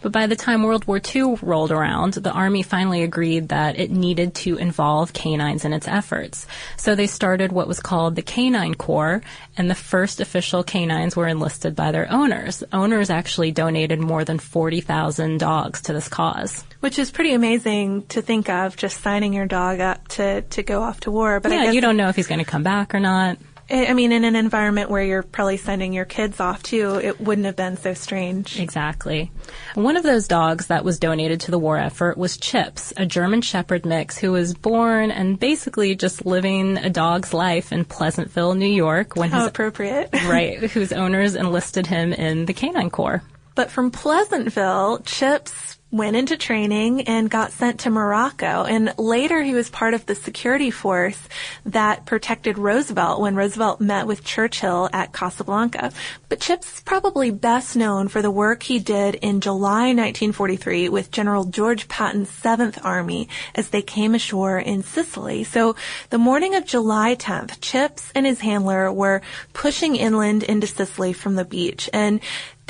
But 0.02 0.12
by 0.12 0.28
the 0.28 0.36
time 0.36 0.64
World 0.64 0.86
War 0.86 1.00
II 1.04 1.36
rolled 1.42 1.72
around, 1.72 2.14
the 2.14 2.32
Army 2.32 2.64
finally 2.64 3.04
agreed 3.04 3.50
that 3.50 3.80
it 3.80 3.92
needed 3.92 4.34
to 4.36 4.58
involve 4.58 5.14
canines 5.14 5.64
in 5.64 5.74
its 5.74 5.88
efforts. 5.88 6.48
So 6.78 6.96
they 6.96 7.08
started 7.08 7.52
what 7.52 7.68
was 7.68 7.80
called 7.80 8.16
the 8.16 8.22
Canine 8.22 8.76
Corps, 8.76 9.22
and 9.58 9.70
the 9.70 9.76
first 9.76 10.20
official 10.20 10.64
canines 10.64 11.16
were 11.16 11.28
enlisted 11.28 11.76
by 11.76 11.92
their 11.92 12.12
owners. 12.12 12.64
Owners 12.74 13.10
actually 13.10 13.52
donated 13.52 14.00
more 14.00 14.26
than 14.26 14.40
40,000 14.40 15.40
dogs 15.40 15.82
to 15.82 15.94
this 15.94 16.08
cause. 16.08 16.64
Which 16.80 16.98
is 16.98 17.12
pretty 17.12 17.34
amazing 17.34 18.08
to 18.08 18.22
think 18.22 18.50
of, 18.50 18.76
just 18.76 19.02
signing 19.02 19.34
your 19.34 19.46
dog 19.46 19.80
up 19.80 20.08
to, 20.10 20.42
to 20.42 20.64
go 20.64 20.82
off 20.82 21.02
to 21.02 21.12
war. 21.12 21.40
But 21.40 21.52
I 21.52 21.56
yeah, 21.56 21.64
guess 21.66 21.76
you 21.76 21.82
don't 21.82 21.98
know 21.98 22.10
if 22.10 22.16
he's 22.16 22.28
going 22.28 22.40
to 22.40 22.46
come 22.46 22.64
back 22.64 22.96
or 22.96 23.00
not. 23.00 23.38
I 23.72 23.94
mean, 23.94 24.12
in 24.12 24.26
an 24.26 24.36
environment 24.36 24.90
where 24.90 25.04
you're 25.04 25.24
probably 25.24 25.58
sending 25.58 25.94
your 25.94 26.06
kids 26.06 26.40
off 26.40 26.62
too, 26.62 27.00
it 27.02 27.22
wouldn't 27.22 27.46
have 27.46 27.56
been 27.56 27.78
so 27.78 27.94
strange. 27.94 28.60
Exactly. 28.60 29.32
One 29.76 29.96
of 29.96 30.04
those 30.04 30.28
dogs 30.28 30.68
that 30.68 30.84
was 30.84 31.00
donated 31.00 31.40
to 31.42 31.52
the 31.52 31.60
war 31.60 31.78
effort 31.78 32.18
was 32.18 32.38
Chips, 32.38 32.92
a 32.98 33.06
German 33.06 33.42
Shepherd 33.42 33.86
mix 33.86 34.18
who 34.18 34.34
was 34.34 34.54
born 34.54 35.10
and 35.10 35.40
basically 35.40 35.96
just 35.96 36.26
living 36.26 36.78
a 36.78 36.90
dog's 36.90 37.34
life 37.34 37.72
in 37.72 37.86
Pleasantville, 37.86 38.56
New 38.56 38.66
York 38.66 39.16
when 39.16 39.30
How 39.30 39.40
his 39.40 39.48
appropriate. 39.48 40.10
right, 40.26 40.60
whose 40.60 40.92
owners 40.92 41.36
enlisted 41.36 41.88
him 41.88 42.12
in 42.12 42.46
the 42.46 42.54
Canine 42.54 42.90
Corps. 42.90 43.24
But 43.56 43.72
from 43.72 43.92
Pleasantville, 43.92 45.00
Chips 45.00 45.78
went 45.92 46.16
into 46.16 46.38
training 46.38 47.02
and 47.02 47.30
got 47.30 47.52
sent 47.52 47.82
to 47.82 47.90
Morocco. 47.90 48.64
And 48.64 48.94
later 48.98 49.42
he 49.42 49.54
was 49.54 49.70
part 49.70 49.94
of 49.94 50.06
the 50.06 50.16
security 50.16 50.72
force 50.72 51.28
that 51.66 52.06
protected 52.06 52.58
Roosevelt 52.58 53.20
when 53.20 53.36
Roosevelt 53.36 53.82
met 53.82 54.08
with 54.08 54.24
Churchill 54.24 54.90
at 54.94 55.12
Casablanca. 55.12 55.92
But 56.30 56.40
Chips 56.40 56.76
is 56.76 56.82
probably 56.82 57.30
best 57.30 57.76
known 57.76 58.08
for 58.08 58.22
the 58.22 58.32
work 58.32 58.64
he 58.64 58.80
did 58.80 59.16
in 59.16 59.42
July 59.42 59.88
1943 59.88 60.88
with 60.90 61.12
General 61.12 61.44
George 61.44 61.88
Patton's 61.90 62.32
7th 62.32 62.84
Army 62.86 63.28
as 63.54 63.70
they 63.70 63.82
came 63.82 64.16
ashore 64.16 64.60
in 64.60 64.84
Sicily. 64.84 65.44
So 65.44 65.76
the 66.10 66.18
morning 66.18 66.56
of 66.56 66.66
July 66.66 67.16
10th, 67.16 67.60
Chips 67.60 68.12
and 68.16 68.26
his 68.26 68.40
handler 68.40 68.92
were 68.92 69.22
pushing 69.54 69.98
inland 69.98 70.44
into 70.44 70.68
Sicily 70.68 71.12
from 71.12 71.36
the 71.36 71.46
beach. 71.46 71.90
And 71.92 72.22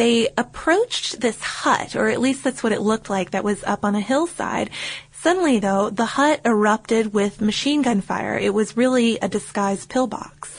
they 0.01 0.29
approached 0.35 1.21
this 1.21 1.39
hut, 1.39 1.95
or 1.95 2.07
at 2.07 2.19
least 2.19 2.43
that's 2.43 2.63
what 2.63 2.71
it 2.71 2.81
looked 2.81 3.07
like, 3.07 3.29
that 3.31 3.43
was 3.43 3.63
up 3.65 3.85
on 3.85 3.93
a 3.93 3.99
hillside. 4.01 4.71
Suddenly, 5.11 5.59
though, 5.59 5.91
the 5.91 6.05
hut 6.05 6.41
erupted 6.43 7.13
with 7.13 7.39
machine 7.39 7.83
gun 7.83 8.01
fire. 8.01 8.35
It 8.35 8.51
was 8.51 8.75
really 8.75 9.19
a 9.19 9.27
disguised 9.27 9.89
pillbox. 9.89 10.57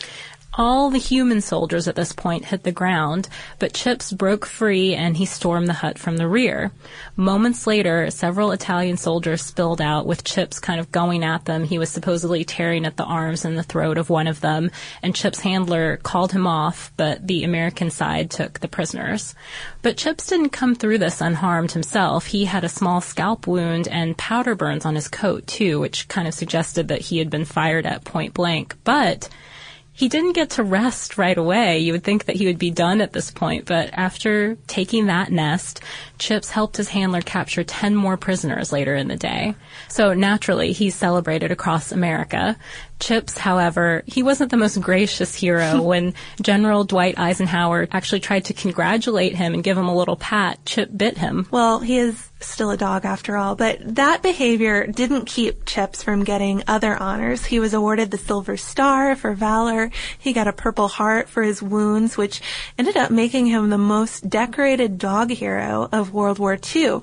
All 0.54 0.90
the 0.90 0.98
human 0.98 1.40
soldiers 1.40 1.88
at 1.88 1.94
this 1.94 2.12
point 2.12 2.44
hit 2.44 2.62
the 2.62 2.72
ground, 2.72 3.26
but 3.58 3.72
Chips 3.72 4.12
broke 4.12 4.44
free 4.44 4.94
and 4.94 5.16
he 5.16 5.24
stormed 5.24 5.66
the 5.66 5.72
hut 5.72 5.98
from 5.98 6.18
the 6.18 6.28
rear. 6.28 6.72
Moments 7.16 7.66
later, 7.66 8.10
several 8.10 8.52
Italian 8.52 8.98
soldiers 8.98 9.40
spilled 9.40 9.80
out 9.80 10.04
with 10.04 10.24
Chips 10.24 10.60
kind 10.60 10.78
of 10.78 10.92
going 10.92 11.24
at 11.24 11.46
them. 11.46 11.64
He 11.64 11.78
was 11.78 11.88
supposedly 11.88 12.44
tearing 12.44 12.84
at 12.84 12.98
the 12.98 13.04
arms 13.04 13.46
and 13.46 13.56
the 13.56 13.62
throat 13.62 13.96
of 13.96 14.10
one 14.10 14.26
of 14.26 14.42
them, 14.42 14.70
and 15.02 15.14
Chips' 15.14 15.40
handler 15.40 15.96
called 15.96 16.32
him 16.32 16.46
off, 16.46 16.92
but 16.98 17.26
the 17.26 17.44
American 17.44 17.90
side 17.90 18.30
took 18.30 18.60
the 18.60 18.68
prisoners. 18.68 19.34
But 19.80 19.96
Chips 19.96 20.26
didn't 20.26 20.50
come 20.50 20.74
through 20.74 20.98
this 20.98 21.22
unharmed 21.22 21.72
himself. 21.72 22.26
He 22.26 22.44
had 22.44 22.62
a 22.62 22.68
small 22.68 23.00
scalp 23.00 23.46
wound 23.46 23.88
and 23.88 24.18
powder 24.18 24.54
burns 24.54 24.84
on 24.84 24.96
his 24.96 25.08
coat, 25.08 25.46
too, 25.46 25.80
which 25.80 26.08
kind 26.08 26.28
of 26.28 26.34
suggested 26.34 26.88
that 26.88 27.00
he 27.00 27.16
had 27.16 27.30
been 27.30 27.46
fired 27.46 27.86
at 27.86 28.04
point 28.04 28.34
blank. 28.34 28.76
But 28.84 29.30
he 29.94 30.08
didn't 30.08 30.32
get 30.32 30.50
to 30.50 30.62
rest 30.62 31.18
right 31.18 31.36
away. 31.36 31.78
You 31.78 31.92
would 31.92 32.02
think 32.02 32.24
that 32.24 32.36
he 32.36 32.46
would 32.46 32.58
be 32.58 32.70
done 32.70 33.00
at 33.00 33.12
this 33.12 33.30
point, 33.30 33.66
but 33.66 33.90
after 33.92 34.56
taking 34.66 35.06
that 35.06 35.30
nest, 35.30 35.80
Chips 36.18 36.50
helped 36.50 36.78
his 36.78 36.88
handler 36.88 37.20
capture 37.20 37.62
10 37.62 37.94
more 37.94 38.16
prisoners 38.16 38.72
later 38.72 38.94
in 38.94 39.08
the 39.08 39.16
day. 39.16 39.54
So 39.88 40.14
naturally, 40.14 40.72
he 40.72 40.88
celebrated 40.88 41.52
across 41.52 41.92
America. 41.92 42.56
Chips, 43.02 43.36
however, 43.36 44.04
he 44.06 44.22
wasn't 44.22 44.52
the 44.52 44.56
most 44.56 44.80
gracious 44.80 45.34
hero. 45.34 45.82
when 45.92 46.14
General 46.40 46.84
Dwight 46.84 47.18
Eisenhower 47.18 47.88
actually 47.90 48.20
tried 48.20 48.44
to 48.44 48.54
congratulate 48.54 49.34
him 49.34 49.54
and 49.54 49.64
give 49.64 49.76
him 49.76 49.88
a 49.88 49.94
little 49.94 50.14
pat, 50.14 50.64
Chip 50.64 50.88
bit 50.96 51.18
him. 51.18 51.48
Well, 51.50 51.80
he 51.80 51.98
is 51.98 52.30
still 52.38 52.70
a 52.70 52.76
dog 52.76 53.04
after 53.04 53.36
all, 53.36 53.56
but 53.56 53.78
that 53.96 54.22
behavior 54.22 54.86
didn't 54.86 55.26
keep 55.26 55.64
Chips 55.64 56.04
from 56.04 56.22
getting 56.22 56.62
other 56.68 56.96
honors. 56.96 57.44
He 57.44 57.58
was 57.58 57.74
awarded 57.74 58.12
the 58.12 58.18
Silver 58.18 58.56
Star 58.56 59.16
for 59.16 59.34
valor. 59.34 59.90
He 60.16 60.32
got 60.32 60.46
a 60.46 60.52
Purple 60.52 60.86
Heart 60.86 61.28
for 61.28 61.42
his 61.42 61.60
wounds, 61.60 62.16
which 62.16 62.40
ended 62.78 62.96
up 62.96 63.10
making 63.10 63.46
him 63.46 63.68
the 63.68 63.78
most 63.78 64.30
decorated 64.30 64.98
dog 64.98 65.30
hero 65.30 65.88
of 65.90 66.12
World 66.12 66.38
War 66.38 66.56
II. 66.72 67.00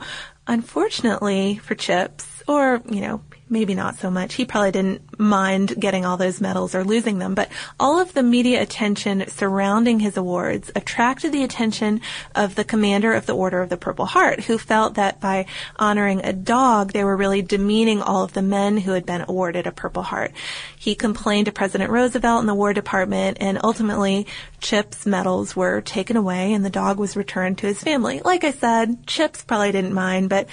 Unfortunately 0.47 1.57
for 1.57 1.75
Chips, 1.75 2.38
or, 2.49 2.81
you 2.89 3.01
know, 3.01 3.21
maybe 3.47 3.75
not 3.75 3.97
so 3.97 4.09
much. 4.09 4.33
He 4.33 4.45
probably 4.45 4.71
didn't 4.71 5.19
mind 5.19 5.79
getting 5.79 6.05
all 6.05 6.17
those 6.17 6.41
medals 6.41 6.73
or 6.73 6.83
losing 6.83 7.19
them, 7.19 7.35
but 7.35 7.49
all 7.79 7.99
of 7.99 8.13
the 8.13 8.23
media 8.23 8.61
attention 8.61 9.27
surrounding 9.27 9.99
his 9.99 10.17
awards 10.17 10.71
attracted 10.75 11.31
the 11.31 11.43
attention 11.43 12.01
of 12.35 12.55
the 12.55 12.63
commander 12.63 13.13
of 13.13 13.25
the 13.25 13.35
Order 13.35 13.61
of 13.61 13.69
the 13.69 13.77
Purple 13.77 14.05
Heart, 14.05 14.41
who 14.41 14.57
felt 14.57 14.95
that 14.95 15.19
by 15.19 15.45
honoring 15.77 16.21
a 16.23 16.33
dog, 16.33 16.91
they 16.91 17.03
were 17.03 17.17
really 17.17 17.41
demeaning 17.41 18.01
all 18.01 18.23
of 18.23 18.33
the 18.33 18.41
men 18.41 18.77
who 18.77 18.91
had 18.91 19.05
been 19.05 19.25
awarded 19.27 19.67
a 19.67 19.71
Purple 19.71 20.03
Heart. 20.03 20.31
He 20.77 20.95
complained 20.95 21.45
to 21.45 21.51
President 21.51 21.91
Roosevelt 21.91 22.39
and 22.39 22.49
the 22.49 22.55
War 22.55 22.73
Department, 22.73 23.37
and 23.39 23.59
ultimately 23.63 24.27
Chip's 24.59 25.05
medals 25.05 25.55
were 25.55 25.81
taken 25.81 26.17
away 26.17 26.53
and 26.53 26.63
the 26.63 26.69
dog 26.69 26.97
was 26.97 27.15
returned 27.15 27.57
to 27.59 27.67
his 27.67 27.81
family. 27.81 28.21
Like 28.23 28.43
I 28.43 28.51
said, 28.51 29.07
Chips 29.07 29.43
probably 29.43 29.71
didn't 29.71 29.93
mind, 29.93 30.29
but 30.29 30.47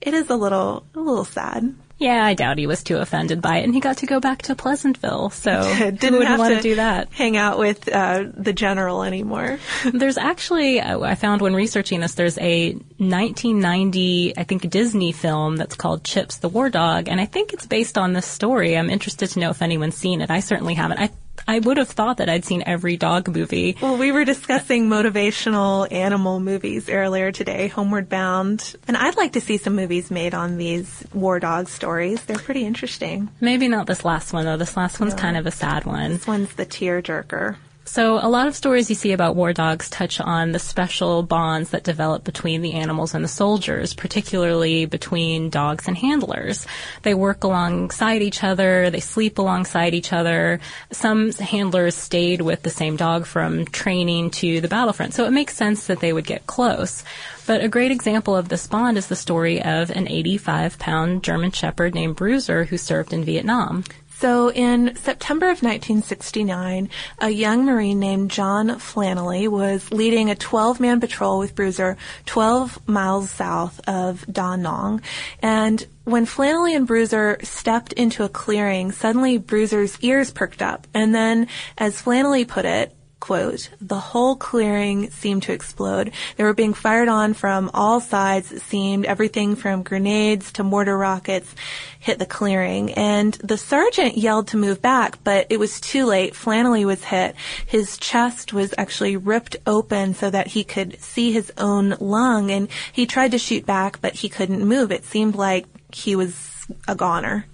it 0.00 0.14
is 0.14 0.30
a 0.30 0.36
little, 0.36 0.84
a 0.94 1.00
little 1.00 1.24
sad. 1.24 1.74
Yeah, 1.98 2.24
I 2.24 2.34
doubt 2.34 2.58
he 2.58 2.68
was 2.68 2.84
too 2.84 2.98
offended 2.98 3.42
by 3.42 3.58
it, 3.58 3.64
and 3.64 3.74
he 3.74 3.80
got 3.80 3.98
to 3.98 4.06
go 4.06 4.20
back 4.20 4.42
to 4.42 4.54
Pleasantville. 4.54 5.30
So 5.30 5.62
Didn't 5.78 6.00
who 6.00 6.10
wouldn't 6.12 6.28
have 6.28 6.38
want 6.38 6.50
to 6.52 6.56
to 6.56 6.62
do 6.62 6.74
that? 6.76 7.08
Hang 7.12 7.36
out 7.36 7.58
with 7.58 7.88
uh, 7.88 8.26
the 8.34 8.52
general 8.52 9.02
anymore. 9.02 9.58
There's 9.92 10.16
actually, 10.16 10.80
I 10.80 11.16
found 11.16 11.42
when 11.42 11.54
researching 11.54 11.98
this, 11.98 12.14
there's 12.14 12.38
a 12.38 12.72
1990, 12.72 14.38
I 14.38 14.44
think, 14.44 14.70
Disney 14.70 15.10
film 15.10 15.56
that's 15.56 15.74
called 15.74 16.04
Chips 16.04 16.36
the 16.36 16.48
War 16.48 16.70
Dog, 16.70 17.08
and 17.08 17.20
I 17.20 17.26
think 17.26 17.52
it's 17.52 17.66
based 17.66 17.98
on 17.98 18.12
this 18.12 18.26
story. 18.26 18.76
I'm 18.76 18.90
interested 18.90 19.30
to 19.30 19.40
know 19.40 19.50
if 19.50 19.60
anyone's 19.60 19.96
seen 19.96 20.20
it. 20.20 20.30
I 20.30 20.38
certainly 20.38 20.74
haven't. 20.74 21.00
I 21.00 21.10
I 21.46 21.58
would 21.60 21.76
have 21.76 21.88
thought 21.88 22.18
that 22.18 22.28
I'd 22.28 22.44
seen 22.44 22.62
every 22.66 22.96
dog 22.96 23.28
movie. 23.28 23.76
Well, 23.80 23.96
we 23.96 24.12
were 24.12 24.24
discussing 24.24 24.88
motivational 24.88 25.90
animal 25.92 26.40
movies 26.40 26.88
earlier 26.88 27.32
today, 27.32 27.68
Homeward 27.68 28.08
Bound, 28.08 28.74
and 28.86 28.96
I'd 28.96 29.16
like 29.16 29.32
to 29.32 29.40
see 29.40 29.56
some 29.58 29.76
movies 29.76 30.10
made 30.10 30.34
on 30.34 30.58
these 30.58 31.04
war 31.14 31.38
dog 31.40 31.68
stories. 31.68 32.24
They're 32.24 32.36
pretty 32.36 32.64
interesting. 32.64 33.28
Maybe 33.40 33.68
not 33.68 33.86
this 33.86 34.04
last 34.04 34.32
one 34.32 34.44
though. 34.44 34.56
This 34.56 34.76
last 34.76 35.00
one's 35.00 35.14
kind 35.14 35.36
of 35.36 35.46
a 35.46 35.50
sad 35.50 35.84
one. 35.84 36.12
This 36.12 36.26
one's 36.26 36.52
the 36.54 36.66
tearjerker. 36.66 37.56
So 37.88 38.18
a 38.22 38.28
lot 38.28 38.46
of 38.48 38.54
stories 38.54 38.90
you 38.90 38.94
see 38.94 39.12
about 39.12 39.34
war 39.34 39.54
dogs 39.54 39.88
touch 39.88 40.20
on 40.20 40.52
the 40.52 40.58
special 40.58 41.22
bonds 41.22 41.70
that 41.70 41.84
develop 41.84 42.22
between 42.22 42.60
the 42.60 42.74
animals 42.74 43.14
and 43.14 43.24
the 43.24 43.28
soldiers, 43.28 43.94
particularly 43.94 44.84
between 44.84 45.48
dogs 45.48 45.88
and 45.88 45.96
handlers. 45.96 46.66
They 47.02 47.14
work 47.14 47.44
alongside 47.44 48.20
each 48.20 48.44
other, 48.44 48.90
they 48.90 49.00
sleep 49.00 49.38
alongside 49.38 49.94
each 49.94 50.12
other. 50.12 50.60
Some 50.92 51.32
handlers 51.32 51.94
stayed 51.94 52.42
with 52.42 52.62
the 52.62 52.70
same 52.70 52.96
dog 52.96 53.24
from 53.24 53.64
training 53.64 54.32
to 54.32 54.60
the 54.60 54.68
battlefront, 54.68 55.14
so 55.14 55.24
it 55.24 55.32
makes 55.32 55.56
sense 55.56 55.86
that 55.86 56.00
they 56.00 56.12
would 56.12 56.26
get 56.26 56.46
close. 56.46 57.02
But 57.46 57.64
a 57.64 57.68
great 57.68 57.90
example 57.90 58.36
of 58.36 58.50
this 58.50 58.66
bond 58.66 58.98
is 58.98 59.06
the 59.06 59.16
story 59.16 59.62
of 59.62 59.88
an 59.88 60.08
85 60.08 60.78
pound 60.78 61.24
German 61.24 61.52
Shepherd 61.52 61.94
named 61.94 62.16
Bruiser 62.16 62.64
who 62.64 62.76
served 62.76 63.14
in 63.14 63.24
Vietnam. 63.24 63.84
So 64.18 64.50
in 64.50 64.96
September 64.96 65.46
of 65.46 65.62
1969, 65.62 66.90
a 67.20 67.30
young 67.30 67.64
Marine 67.64 68.00
named 68.00 68.32
John 68.32 68.66
Flannelly 68.70 69.46
was 69.46 69.92
leading 69.92 70.28
a 70.28 70.34
12-man 70.34 70.98
patrol 70.98 71.38
with 71.38 71.54
Bruiser 71.54 71.96
12 72.26 72.88
miles 72.88 73.30
south 73.30 73.80
of 73.86 74.26
Da 74.26 74.56
Nang. 74.56 75.02
And 75.40 75.86
when 76.02 76.26
Flannelly 76.26 76.74
and 76.74 76.84
Bruiser 76.84 77.38
stepped 77.44 77.92
into 77.92 78.24
a 78.24 78.28
clearing, 78.28 78.90
suddenly 78.90 79.38
Bruiser's 79.38 79.96
ears 80.00 80.32
perked 80.32 80.62
up. 80.62 80.88
And 80.92 81.14
then, 81.14 81.46
as 81.76 82.02
Flannelly 82.02 82.48
put 82.48 82.64
it, 82.64 82.96
quote, 83.20 83.70
the 83.80 83.98
whole 83.98 84.36
clearing 84.36 85.10
seemed 85.10 85.42
to 85.44 85.52
explode. 85.52 86.12
They 86.36 86.44
were 86.44 86.54
being 86.54 86.74
fired 86.74 87.08
on 87.08 87.34
from 87.34 87.70
all 87.74 88.00
sides, 88.00 88.52
it 88.52 88.62
seemed. 88.62 89.06
Everything 89.06 89.56
from 89.56 89.82
grenades 89.82 90.52
to 90.52 90.64
mortar 90.64 90.96
rockets 90.96 91.54
hit 91.98 92.18
the 92.18 92.26
clearing. 92.26 92.92
And 92.92 93.34
the 93.34 93.58
sergeant 93.58 94.16
yelled 94.16 94.48
to 94.48 94.56
move 94.56 94.80
back, 94.80 95.22
but 95.24 95.46
it 95.50 95.58
was 95.58 95.80
too 95.80 96.06
late. 96.06 96.34
Flannelly 96.34 96.84
was 96.84 97.04
hit. 97.04 97.34
His 97.66 97.98
chest 97.98 98.52
was 98.52 98.74
actually 98.78 99.16
ripped 99.16 99.56
open 99.66 100.14
so 100.14 100.30
that 100.30 100.48
he 100.48 100.64
could 100.64 101.00
see 101.00 101.32
his 101.32 101.52
own 101.58 101.96
lung. 102.00 102.50
And 102.50 102.68
he 102.92 103.06
tried 103.06 103.32
to 103.32 103.38
shoot 103.38 103.66
back, 103.66 104.00
but 104.00 104.14
he 104.14 104.28
couldn't 104.28 104.66
move. 104.66 104.92
It 104.92 105.04
seemed 105.04 105.34
like 105.34 105.66
he 105.92 106.14
was 106.16 106.66
a 106.86 106.94
goner. 106.94 107.46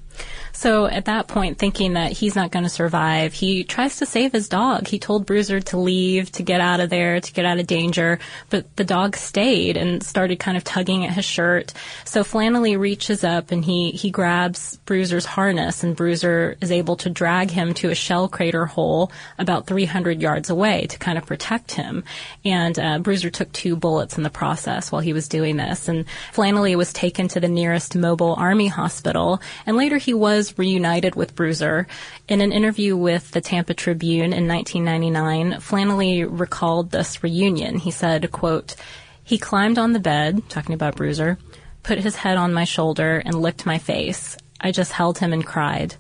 So 0.55 0.87
at 0.87 1.07
that 1.07 1.27
point, 1.27 1.59
thinking 1.59 1.95
that 1.95 2.13
he's 2.13 2.37
not 2.37 2.53
going 2.53 2.63
to 2.63 2.71
survive, 2.71 3.35
he 3.35 3.65
tries 3.65 3.97
to 3.97 4.07
save 4.07 4.33
his 4.33 4.49
dog. 4.49 4.87
He 4.87 5.01
told 5.01 5.27
Bruiser 5.27 5.61
to 5.61 5.77
leave, 5.77 6.31
to 6.33 6.45
get 6.45 6.61
out 6.61 6.79
of 6.79 6.91
there, 6.91 7.21
to 7.21 7.33
get 7.33 7.45
out 7.45 7.59
of 7.59 7.67
danger, 7.67 8.21
but 8.51 8.65
the 8.77 8.85
dog 8.85 9.17
stayed 9.17 9.77
and 9.77 10.03
started 10.03 10.39
kind 10.39 10.57
of 10.57 10.63
tugging 10.63 11.05
at 11.05 11.13
his 11.13 11.25
shirt. 11.25 11.73
So 12.05 12.23
Flannelly 12.23 12.79
reaches 12.79 13.25
up 13.25 13.51
and 13.51 13.65
he, 13.65 13.91
he 13.91 14.13
grabs 14.13 14.77
Bruiser's 14.87 15.27
harness 15.27 15.83
and 15.83 15.97
Bruiser 15.97 16.57
is 16.61 16.71
able 16.71 16.97
to 16.99 17.11
drag 17.11 17.51
him 17.51 17.75
to 17.75 17.91
a 17.91 17.95
shell 17.95 18.29
crater 18.29 18.65
hole 18.65 19.11
about 19.39 19.67
300 19.67 20.23
yards 20.23 20.51
away 20.51 20.87
to 20.87 20.99
kind 20.99 21.19
of 21.19 21.27
protect 21.27 21.73
him. 21.73 22.05
And 22.45 22.79
uh, 22.79 22.99
Bruiser 23.01 23.31
took 23.31 23.53
two 23.53 23.75
bullets 23.75 24.17
in 24.17 24.23
the 24.23 24.31
process 24.31 24.93
while 24.93 25.03
he 25.03 25.13
was 25.13 25.27
doing 25.29 25.57
this. 25.57 25.89
And 25.89 26.05
Flannelly 26.33 26.77
was 26.77 26.93
taken 26.93 27.27
to 27.29 27.41
the 27.41 27.49
nearest 27.49 27.97
mobile 27.97 28.35
army 28.39 28.69
hospital 28.69 29.43
and 29.67 29.77
later 29.77 29.99
he 29.99 30.15
was 30.15 30.44
reunited 30.59 31.15
with 31.15 31.35
Bruiser. 31.35 31.87
In 32.29 32.41
an 32.41 32.53
interview 32.53 32.97
with 32.97 33.31
the 33.31 33.41
Tampa 33.41 33.75
Tribune 33.75 34.33
in 34.33 34.47
1999, 34.47 35.61
Flannelly 35.61 36.27
recalled 36.29 36.91
this 36.91 37.23
reunion. 37.23 37.79
He 37.79 37.91
said, 37.91 38.31
quote, 38.33 38.77
he 39.23 39.39
climbed 39.39 39.79
on 39.79 39.93
the 39.93 40.01
bed, 40.01 40.43
talking 40.51 40.75
about 40.75 40.97
Bruiser, 40.97 41.39
put 41.83 41.99
his 41.99 42.17
head 42.17 42.37
on 42.37 42.53
my 42.53 42.65
shoulder 42.65 43.23
and 43.25 43.41
licked 43.41 43.65
my 43.65 43.79
face. 43.79 44.37
I 44.61 44.71
just 44.71 44.93
held 44.93 45.19
him 45.19 45.33
and 45.33 45.45
cried. 45.45 45.97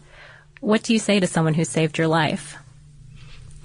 What 0.60 0.82
do 0.82 0.92
you 0.92 0.98
say 0.98 1.20
to 1.20 1.26
someone 1.26 1.54
who 1.54 1.64
saved 1.64 1.96
your 1.96 2.08
life? 2.08 2.56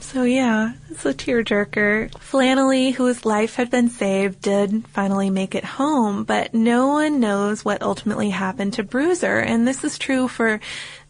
So 0.01 0.23
yeah, 0.23 0.73
it's 0.89 1.05
a 1.05 1.13
tearjerker. 1.13 2.11
Flannelly, 2.11 2.93
whose 2.93 3.25
life 3.25 3.55
had 3.55 3.69
been 3.69 3.89
saved, 3.89 4.41
did 4.41 4.87
finally 4.87 5.29
make 5.29 5.53
it 5.55 5.63
home, 5.63 6.23
but 6.23 6.53
no 6.53 6.87
one 6.87 7.19
knows 7.19 7.63
what 7.63 7.81
ultimately 7.83 8.29
happened 8.29 8.73
to 8.73 8.83
Bruiser, 8.83 9.37
and 9.37 9.67
this 9.67 9.83
is 9.83 9.99
true 9.99 10.27
for 10.27 10.59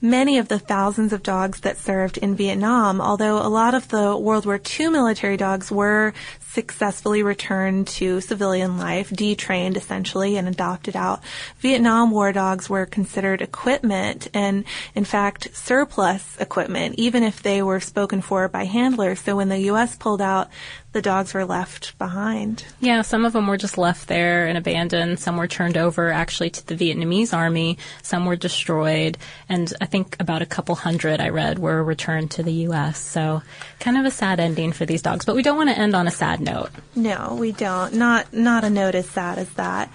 many 0.02 0.38
of 0.38 0.48
the 0.48 0.60
thousands 0.60 1.14
of 1.14 1.24
dogs 1.24 1.62
that 1.62 1.78
served 1.78 2.18
in 2.18 2.36
Vietnam, 2.36 3.00
although 3.00 3.38
a 3.38 3.48
lot 3.48 3.74
of 3.74 3.88
the 3.90 4.18
World 4.18 4.46
War 4.46 4.60
II 4.80 4.90
military 4.90 5.38
dogs 5.38 5.72
were 5.72 6.14
successfully 6.52 7.24
returned 7.24 7.88
to 7.88 8.22
civilian 8.22 8.78
life, 8.78 9.10
detrained 9.10 9.78
essentially, 9.78 10.38
and 10.38 10.48
adopted 10.48 10.96
out. 10.96 11.22
Vietnam 11.60 12.12
war 12.12 12.32
dogs 12.32 12.70
were 12.70 12.86
considered 12.86 13.42
equipment 13.42 14.28
and, 14.34 14.66
in 14.96 15.06
fact, 15.06 15.50
surplus 15.54 16.38
equipment, 16.40 16.96
even 16.98 17.24
if 17.24 17.44
they 17.44 17.62
were 17.62 17.80
spoken 17.80 18.22
for 18.22 18.48
by 18.48 18.66
handlers. 18.66 19.20
So 19.20 19.36
when 19.36 19.50
the 19.50 19.60
U.S. 19.60 19.96
pulled 19.96 20.22
out, 20.22 20.50
the 20.92 21.02
dogs 21.04 21.36
were 21.36 21.46
left 21.46 21.96
behind. 22.00 22.66
Yeah, 22.80 23.04
some 23.04 23.24
of 23.24 23.34
them 23.34 23.46
were 23.46 23.58
just 23.58 23.78
left 23.78 24.08
there 24.08 24.48
and 24.48 24.58
abandoned. 24.58 25.20
Some 25.20 25.38
were 25.38 25.48
turned 25.48 25.78
over 25.78 26.10
actually 26.10 26.50
to 26.50 26.66
the 26.66 26.76
Vietnamese 26.76 27.32
army. 27.32 27.78
Some 28.02 28.26
were 28.26 28.36
destroyed. 28.36 29.18
And 29.48 29.72
I 29.80 29.86
think 29.86 30.18
about 30.20 30.42
a 30.42 30.48
couple 30.48 30.74
hundred 30.74 31.22
I 31.22 31.30
read 31.30 31.60
were 31.60 31.84
returned 31.84 32.32
to 32.32 32.44
the 32.44 32.54
U.S. 32.54 32.98
So 32.98 33.44
kind 33.80 33.98
of 33.98 34.06
a 34.06 34.12
sad 34.12 34.40
ending 34.40 34.72
for 34.72 34.88
these 34.88 35.04
dogs. 35.04 35.26
But 35.26 35.36
we 35.36 35.44
don't 35.44 35.58
want 35.58 35.70
to 35.70 35.78
end 35.78 35.96
on 35.96 36.08
a 36.08 36.12
sad 36.12 36.39
note. 36.40 36.72
No, 36.96 37.38
we 37.40 37.52
don't. 37.52 37.94
Not, 37.94 38.34
not 38.34 38.64
a 38.64 38.70
note 38.70 38.96
as 38.96 39.10
sad 39.10 39.38
as 39.38 39.50
that. 39.52 39.92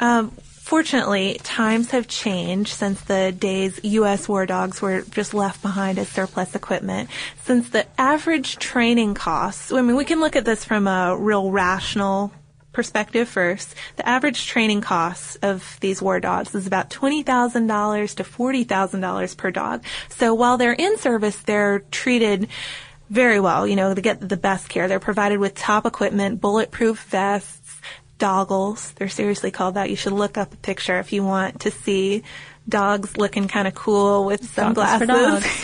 Um, 0.00 0.32
Fortunately, 0.68 1.40
times 1.42 1.92
have 1.92 2.08
changed 2.08 2.74
since 2.74 3.00
the 3.00 3.32
days 3.32 3.80
U.S. 3.82 4.28
war 4.28 4.44
dogs 4.44 4.82
were 4.82 5.00
just 5.00 5.32
left 5.32 5.62
behind 5.62 5.98
as 5.98 6.10
surplus 6.10 6.54
equipment. 6.54 7.08
Since 7.44 7.70
the 7.70 7.86
average 7.98 8.58
training 8.58 9.14
costs, 9.14 9.72
I 9.72 9.80
mean, 9.80 9.96
we 9.96 10.04
can 10.04 10.20
look 10.20 10.36
at 10.36 10.44
this 10.44 10.66
from 10.66 10.86
a 10.86 11.16
real 11.16 11.50
rational 11.50 12.32
perspective 12.74 13.30
first. 13.30 13.74
The 13.96 14.06
average 14.06 14.46
training 14.46 14.82
costs 14.82 15.36
of 15.36 15.78
these 15.80 16.02
war 16.02 16.20
dogs 16.20 16.54
is 16.54 16.66
about 16.66 16.90
$20,000 16.90 18.14
to 18.16 18.22
$40,000 18.22 19.36
per 19.38 19.50
dog. 19.50 19.84
So 20.10 20.34
while 20.34 20.58
they're 20.58 20.74
in 20.74 20.98
service, 20.98 21.38
they're 21.38 21.78
treated 21.90 22.46
very 23.08 23.40
well. 23.40 23.66
You 23.66 23.76
know, 23.76 23.94
they 23.94 24.02
get 24.02 24.26
the 24.26 24.36
best 24.36 24.68
care. 24.68 24.88
They're 24.88 25.00
provided 25.00 25.38
with 25.38 25.54
top 25.54 25.86
equipment, 25.86 26.40
bulletproof 26.40 27.02
vests, 27.04 27.80
doggles. 28.18 28.92
They're 28.94 29.08
seriously 29.08 29.50
called 29.50 29.74
that. 29.74 29.90
You 29.90 29.96
should 29.96 30.12
look 30.12 30.36
up 30.36 30.52
a 30.52 30.56
picture 30.56 30.98
if 30.98 31.12
you 31.12 31.24
want 31.24 31.60
to 31.60 31.70
see 31.70 32.22
dogs 32.68 33.16
looking 33.16 33.48
kind 33.48 33.66
of 33.66 33.74
cool 33.74 34.24
with 34.24 34.44
sunglasses. 34.44 35.08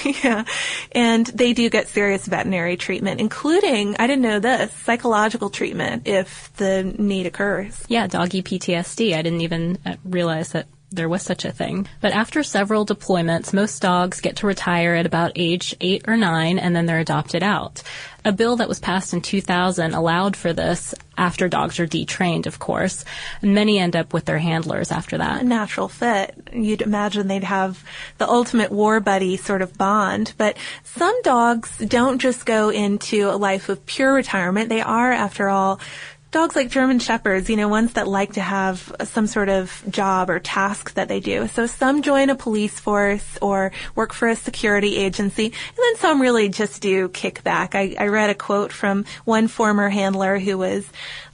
Yeah. 0.24 0.44
And 0.92 1.26
they 1.26 1.52
do 1.52 1.68
get 1.68 1.88
serious 1.88 2.26
veterinary 2.26 2.76
treatment, 2.76 3.20
including, 3.20 3.96
I 3.98 4.06
didn't 4.06 4.22
know 4.22 4.38
this, 4.38 4.72
psychological 4.72 5.50
treatment 5.50 6.06
if 6.06 6.50
the 6.56 6.82
need 6.82 7.26
occurs. 7.26 7.84
Yeah, 7.88 8.06
doggy 8.06 8.42
PTSD. 8.42 9.14
I 9.14 9.22
didn't 9.22 9.42
even 9.42 9.78
uh, 9.84 9.96
realize 10.04 10.50
that 10.52 10.66
there 10.94 11.08
was 11.08 11.22
such 11.22 11.44
a 11.44 11.52
thing. 11.52 11.88
But 12.00 12.12
after 12.12 12.42
several 12.42 12.86
deployments, 12.86 13.52
most 13.52 13.80
dogs 13.82 14.20
get 14.20 14.36
to 14.36 14.46
retire 14.46 14.94
at 14.94 15.06
about 15.06 15.32
age 15.36 15.74
eight 15.80 16.04
or 16.06 16.16
nine 16.16 16.58
and 16.58 16.74
then 16.74 16.86
they're 16.86 17.00
adopted 17.00 17.42
out. 17.42 17.82
A 18.26 18.32
bill 18.32 18.56
that 18.56 18.68
was 18.68 18.80
passed 18.80 19.12
in 19.12 19.20
2000 19.20 19.92
allowed 19.92 20.34
for 20.34 20.54
this 20.54 20.94
after 21.18 21.46
dogs 21.46 21.78
are 21.78 21.86
detrained, 21.86 22.46
of 22.46 22.58
course. 22.58 23.04
Many 23.42 23.78
end 23.78 23.94
up 23.94 24.14
with 24.14 24.24
their 24.24 24.38
handlers 24.38 24.90
after 24.90 25.18
that. 25.18 25.42
A 25.42 25.44
natural 25.44 25.88
fit. 25.88 26.34
You'd 26.52 26.80
imagine 26.80 27.28
they'd 27.28 27.44
have 27.44 27.84
the 28.16 28.28
ultimate 28.28 28.72
war 28.72 28.98
buddy 29.00 29.36
sort 29.36 29.60
of 29.60 29.76
bond. 29.76 30.32
But 30.38 30.56
some 30.84 31.20
dogs 31.22 31.76
don't 31.78 32.18
just 32.18 32.46
go 32.46 32.70
into 32.70 33.28
a 33.30 33.36
life 33.36 33.68
of 33.68 33.84
pure 33.84 34.14
retirement. 34.14 34.70
They 34.70 34.80
are, 34.80 35.12
after 35.12 35.50
all, 35.50 35.78
dogs 36.34 36.56
like 36.56 36.68
German 36.68 36.98
Shepherds, 36.98 37.48
you 37.48 37.54
know, 37.54 37.68
ones 37.68 37.92
that 37.92 38.08
like 38.08 38.32
to 38.32 38.40
have 38.40 38.92
some 39.04 39.28
sort 39.28 39.48
of 39.48 39.84
job 39.88 40.28
or 40.28 40.40
task 40.40 40.94
that 40.94 41.06
they 41.06 41.20
do. 41.20 41.46
So 41.46 41.66
some 41.66 42.02
join 42.02 42.28
a 42.28 42.34
police 42.34 42.80
force 42.80 43.38
or 43.40 43.70
work 43.94 44.12
for 44.12 44.26
a 44.26 44.34
security 44.34 44.96
agency, 44.96 45.44
and 45.44 45.76
then 45.76 45.96
some 45.98 46.20
really 46.20 46.48
just 46.48 46.82
do 46.82 47.08
kickback. 47.08 47.76
I, 47.76 47.94
I 48.02 48.08
read 48.08 48.30
a 48.30 48.34
quote 48.34 48.72
from 48.72 49.04
one 49.24 49.46
former 49.46 49.88
handler 49.88 50.40
who 50.40 50.58
was 50.58 50.84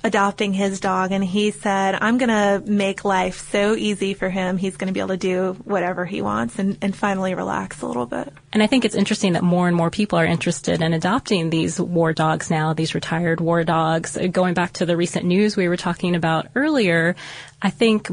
adopting 0.02 0.52
his 0.52 0.80
dog 0.80 1.12
and 1.12 1.24
he 1.24 1.50
said, 1.50 1.96
I'm 2.00 2.18
going 2.18 2.28
to 2.28 2.62
make 2.70 3.04
life 3.04 3.50
so 3.50 3.74
easy 3.74 4.14
for 4.14 4.30
him. 4.30 4.56
He's 4.56 4.76
going 4.76 4.88
to 4.88 4.92
be 4.92 5.00
able 5.00 5.08
to 5.08 5.16
do 5.16 5.56
whatever 5.64 6.04
he 6.04 6.22
wants 6.22 6.58
and, 6.58 6.78
and 6.80 6.94
finally 6.96 7.34
relax 7.34 7.82
a 7.82 7.86
little 7.86 8.06
bit. 8.06 8.32
And 8.52 8.62
I 8.62 8.66
think 8.66 8.84
it's 8.84 8.94
interesting 8.94 9.34
that 9.34 9.42
more 9.42 9.68
and 9.68 9.76
more 9.76 9.90
people 9.90 10.18
are 10.18 10.24
interested 10.24 10.82
in 10.82 10.92
adopting 10.92 11.50
these 11.50 11.80
war 11.80 12.12
dogs 12.12 12.50
now, 12.50 12.72
these 12.72 12.94
retired 12.94 13.40
war 13.40 13.62
dogs. 13.64 14.16
Going 14.30 14.54
back 14.54 14.72
to 14.74 14.86
the 14.86 14.96
recent 14.96 15.24
news 15.24 15.56
we 15.56 15.68
were 15.68 15.76
talking 15.76 16.14
about 16.14 16.48
earlier, 16.54 17.14
I 17.62 17.70
think 17.70 18.10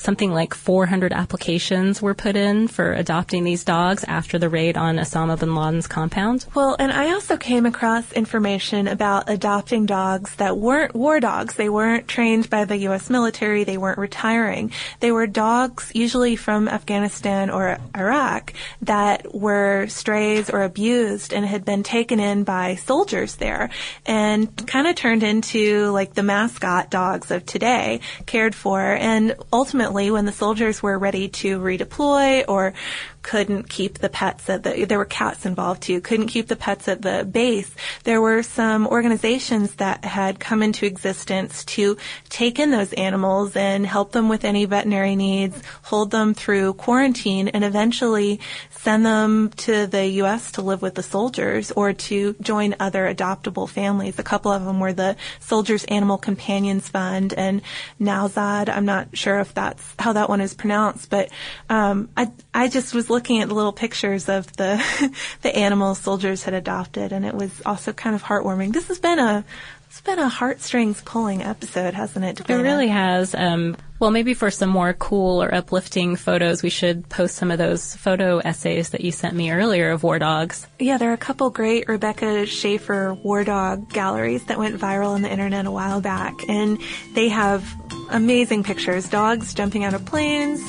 something 0.00 0.32
like 0.32 0.54
400 0.54 1.12
applications 1.12 2.00
were 2.00 2.14
put 2.14 2.36
in 2.36 2.68
for 2.68 2.92
adopting 2.92 3.44
these 3.44 3.64
dogs 3.64 4.04
after 4.04 4.38
the 4.38 4.48
raid 4.48 4.76
on 4.76 4.96
Osama 4.96 5.38
bin 5.38 5.54
Laden's 5.54 5.86
compound. 5.86 6.46
Well, 6.54 6.76
and 6.78 6.92
I 6.92 7.12
also 7.12 7.36
came 7.36 7.66
across 7.66 8.12
information 8.12 8.88
about 8.88 9.28
adopting 9.28 9.86
dogs 9.86 10.34
that 10.36 10.56
weren't 10.56 10.94
war 10.94 11.20
dogs. 11.20 11.54
They 11.54 11.68
weren't 11.68 12.06
trained 12.06 12.48
by 12.48 12.64
the 12.64 12.76
U.S. 12.88 13.10
military. 13.10 13.64
They 13.64 13.78
weren't 13.78 13.98
retiring. 13.98 14.72
They 15.00 15.12
were 15.12 15.26
dogs 15.26 15.90
usually 15.94 16.36
from 16.36 16.68
Afghanistan 16.68 17.50
or 17.50 17.78
Iraq 17.96 18.52
that 18.82 19.34
were 19.34 19.86
strays 19.88 20.48
or 20.48 20.62
abused 20.62 21.32
and 21.32 21.44
had 21.44 21.64
been 21.64 21.82
taken 21.82 22.20
in 22.20 22.44
by 22.44 22.76
soldiers 22.76 23.36
there 23.36 23.70
and 24.06 24.66
kind 24.66 24.86
of 24.86 24.94
turned 24.94 25.22
into 25.22 25.90
like 25.90 26.14
the 26.14 26.22
mascot 26.22 26.90
dogs 26.90 27.30
of 27.30 27.44
today, 27.44 28.00
cared 28.26 28.54
for. 28.54 28.80
And 28.80 29.34
ultimately 29.52 29.87
when 30.10 30.24
the 30.24 30.32
soldiers 30.32 30.82
were 30.82 30.98
ready 30.98 31.28
to 31.28 31.58
redeploy 31.58 32.44
or 32.48 32.74
couldn't 33.22 33.68
keep 33.68 33.98
the 33.98 34.08
pets 34.08 34.48
at 34.48 34.62
the, 34.62 34.84
there 34.84 34.98
were 34.98 35.04
cats 35.04 35.44
involved 35.44 35.82
too, 35.82 36.00
couldn't 36.00 36.28
keep 36.28 36.48
the 36.48 36.56
pets 36.56 36.88
at 36.88 37.02
the 37.02 37.24
base. 37.30 37.74
There 38.04 38.20
were 38.20 38.42
some 38.42 38.86
organizations 38.86 39.74
that 39.76 40.04
had 40.04 40.40
come 40.40 40.62
into 40.62 40.86
existence 40.86 41.64
to 41.66 41.96
take 42.28 42.58
in 42.58 42.70
those 42.70 42.92
animals 42.94 43.56
and 43.56 43.86
help 43.86 44.12
them 44.12 44.28
with 44.28 44.44
any 44.44 44.64
veterinary 44.64 45.16
needs, 45.16 45.60
hold 45.82 46.10
them 46.10 46.34
through 46.34 46.74
quarantine, 46.74 47.48
and 47.48 47.64
eventually 47.64 48.40
send 48.70 49.04
them 49.04 49.50
to 49.50 49.86
the 49.86 50.06
U.S. 50.22 50.52
to 50.52 50.62
live 50.62 50.82
with 50.82 50.94
the 50.94 51.02
soldiers 51.02 51.70
or 51.72 51.92
to 51.92 52.34
join 52.40 52.74
other 52.80 53.12
adoptable 53.12 53.68
families. 53.68 54.18
A 54.18 54.22
couple 54.22 54.52
of 54.52 54.64
them 54.64 54.80
were 54.80 54.92
the 54.92 55.16
Soldiers 55.40 55.84
Animal 55.84 56.18
Companions 56.18 56.88
Fund 56.88 57.34
and 57.34 57.62
Nowzad. 58.00 58.68
I'm 58.68 58.84
not 58.84 59.16
sure 59.16 59.40
if 59.40 59.54
that's 59.54 59.94
how 59.98 60.12
that 60.12 60.28
one 60.28 60.40
is 60.40 60.54
pronounced, 60.54 61.10
but 61.10 61.30
um, 61.68 62.08
I 62.16 62.30
I 62.58 62.66
just 62.66 62.92
was 62.92 63.08
looking 63.08 63.40
at 63.40 63.46
the 63.46 63.54
little 63.54 63.72
pictures 63.72 64.28
of 64.28 64.52
the 64.56 64.82
the 65.42 65.56
animals 65.56 66.00
soldiers 66.00 66.42
had 66.42 66.54
adopted, 66.54 67.12
and 67.12 67.24
it 67.24 67.32
was 67.32 67.62
also 67.64 67.92
kind 67.92 68.16
of 68.16 68.24
heartwarming. 68.24 68.72
This 68.72 68.88
has 68.88 68.98
been 68.98 69.20
a 69.20 69.44
it's 69.86 70.00
been 70.00 70.18
a 70.18 70.28
heartstrings 70.28 71.00
pulling 71.02 71.40
episode, 71.40 71.94
hasn't 71.94 72.24
it? 72.24 72.40
It 72.40 72.52
really 72.52 72.88
has. 72.88 73.32
Um, 73.32 73.76
well, 74.00 74.10
maybe 74.10 74.34
for 74.34 74.50
some 74.50 74.70
more 74.70 74.92
cool 74.92 75.40
or 75.40 75.54
uplifting 75.54 76.16
photos, 76.16 76.64
we 76.64 76.68
should 76.68 77.08
post 77.08 77.36
some 77.36 77.52
of 77.52 77.58
those 77.58 77.94
photo 77.94 78.38
essays 78.38 78.90
that 78.90 79.02
you 79.02 79.12
sent 79.12 79.36
me 79.36 79.52
earlier 79.52 79.90
of 79.92 80.02
war 80.02 80.18
dogs. 80.18 80.66
Yeah, 80.80 80.98
there 80.98 81.10
are 81.10 81.14
a 81.14 81.16
couple 81.16 81.50
great 81.50 81.88
Rebecca 81.88 82.44
Schaefer 82.44 83.14
war 83.14 83.44
dog 83.44 83.88
galleries 83.88 84.44
that 84.46 84.58
went 84.58 84.80
viral 84.80 85.10
on 85.10 85.22
the 85.22 85.30
internet 85.30 85.64
a 85.64 85.70
while 85.70 86.00
back, 86.00 86.34
and 86.48 86.80
they 87.14 87.28
have 87.28 87.72
amazing 88.10 88.64
pictures. 88.64 89.08
Dogs 89.08 89.54
jumping 89.54 89.84
out 89.84 89.94
of 89.94 90.04
planes, 90.04 90.60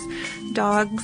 dogs 0.54 1.04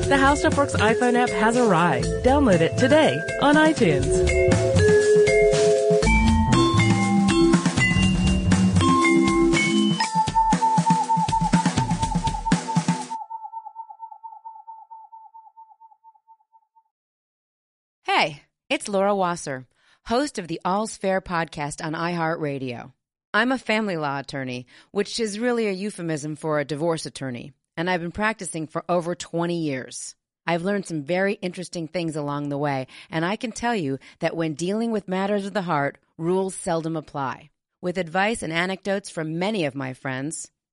The 0.07 0.15
How 0.17 0.35
Stuff 0.35 0.57
Works 0.57 0.73
iPhone 0.77 1.15
app 1.15 1.29
has 1.31 1.57
arrived. 1.57 2.07
Download 2.23 2.61
it 2.61 2.77
today 2.77 3.19
on 3.41 3.55
iTunes. 3.55 4.07
Hey, 18.05 18.43
it's 18.69 18.87
Laura 18.87 19.13
Wasser, 19.13 19.67
host 20.05 20.39
of 20.39 20.47
the 20.47 20.61
All's 20.63 20.95
Fair 20.95 21.19
podcast 21.19 21.83
on 21.83 21.91
iHeartRadio. 21.91 22.93
I'm 23.31 23.51
a 23.51 23.59
family 23.59 23.95
law 23.95 24.17
attorney, 24.17 24.65
which 24.89 25.19
is 25.19 25.37
really 25.37 25.67
a 25.67 25.71
euphemism 25.71 26.35
for 26.35 26.59
a 26.59 26.65
divorce 26.65 27.05
attorney, 27.05 27.53
and 27.77 27.87
I've 27.87 28.01
been 28.01 28.11
practicing 28.11 28.65
for 28.65 28.83
over 28.89 29.13
20 29.13 29.55
years. 29.55 30.15
I've 30.47 30.63
learned 30.63 30.87
some 30.87 31.03
very 31.03 31.33
interesting 31.33 31.87
things 31.87 32.15
along 32.15 32.49
the 32.49 32.57
way, 32.57 32.87
and 33.11 33.23
I 33.23 33.35
can 33.35 33.51
tell 33.51 33.75
you 33.75 33.99
that 34.17 34.35
when 34.35 34.55
dealing 34.55 34.89
with 34.89 35.07
matters 35.07 35.45
of 35.45 35.53
the 35.53 35.61
heart, 35.61 35.99
rules 36.17 36.55
seldom 36.55 36.95
apply. 36.95 37.51
With 37.81 37.99
advice 37.99 38.41
and 38.41 38.51
anecdotes 38.51 39.11
from 39.11 39.37
many 39.37 39.65
of 39.65 39.75
my 39.75 39.93
friends, 39.93 40.49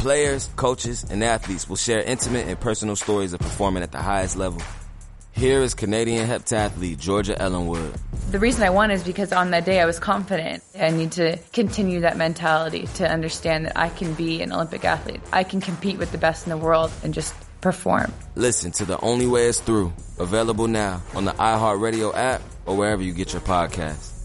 Players, 0.00 0.48
coaches, 0.56 1.04
and 1.10 1.22
athletes 1.22 1.68
will 1.68 1.76
share 1.76 2.00
intimate 2.00 2.48
and 2.48 2.58
personal 2.58 2.96
stories 2.96 3.34
of 3.34 3.40
performing 3.40 3.82
at 3.82 3.92
the 3.92 3.98
highest 3.98 4.34
level 4.34 4.62
Here 5.32 5.60
is 5.60 5.74
Canadian 5.74 6.26
heptathlete 6.26 6.98
Georgia 6.98 7.34
Ellenwood. 7.34 7.92
The 8.30 8.38
reason 8.38 8.62
I 8.62 8.70
won 8.70 8.90
is 8.90 9.04
because 9.04 9.30
on 9.30 9.50
that 9.50 9.66
day 9.66 9.78
I 9.78 9.84
was 9.84 9.98
confident. 9.98 10.62
I 10.78 10.88
need 10.88 11.12
to 11.12 11.36
continue 11.52 12.00
that 12.00 12.16
mentality 12.16 12.86
to 12.94 13.06
understand 13.06 13.66
that 13.66 13.78
I 13.78 13.90
can 13.90 14.14
be 14.14 14.40
an 14.40 14.54
Olympic 14.54 14.86
athlete. 14.86 15.20
I 15.34 15.44
can 15.44 15.60
compete 15.60 15.98
with 15.98 16.12
the 16.12 16.18
best 16.18 16.46
in 16.46 16.50
the 16.50 16.56
world 16.56 16.90
and 17.04 17.12
just 17.12 17.34
perform. 17.60 18.10
Listen 18.36 18.72
to 18.72 18.86
The 18.86 18.98
Only 19.00 19.26
Way 19.26 19.48
Is 19.48 19.60
Through, 19.60 19.92
available 20.18 20.66
now 20.66 21.02
on 21.14 21.26
the 21.26 21.32
iHeartRadio 21.32 22.14
app 22.14 22.40
or 22.64 22.74
wherever 22.74 23.02
you 23.02 23.12
get 23.12 23.34
your 23.34 23.42
podcasts. 23.42 24.19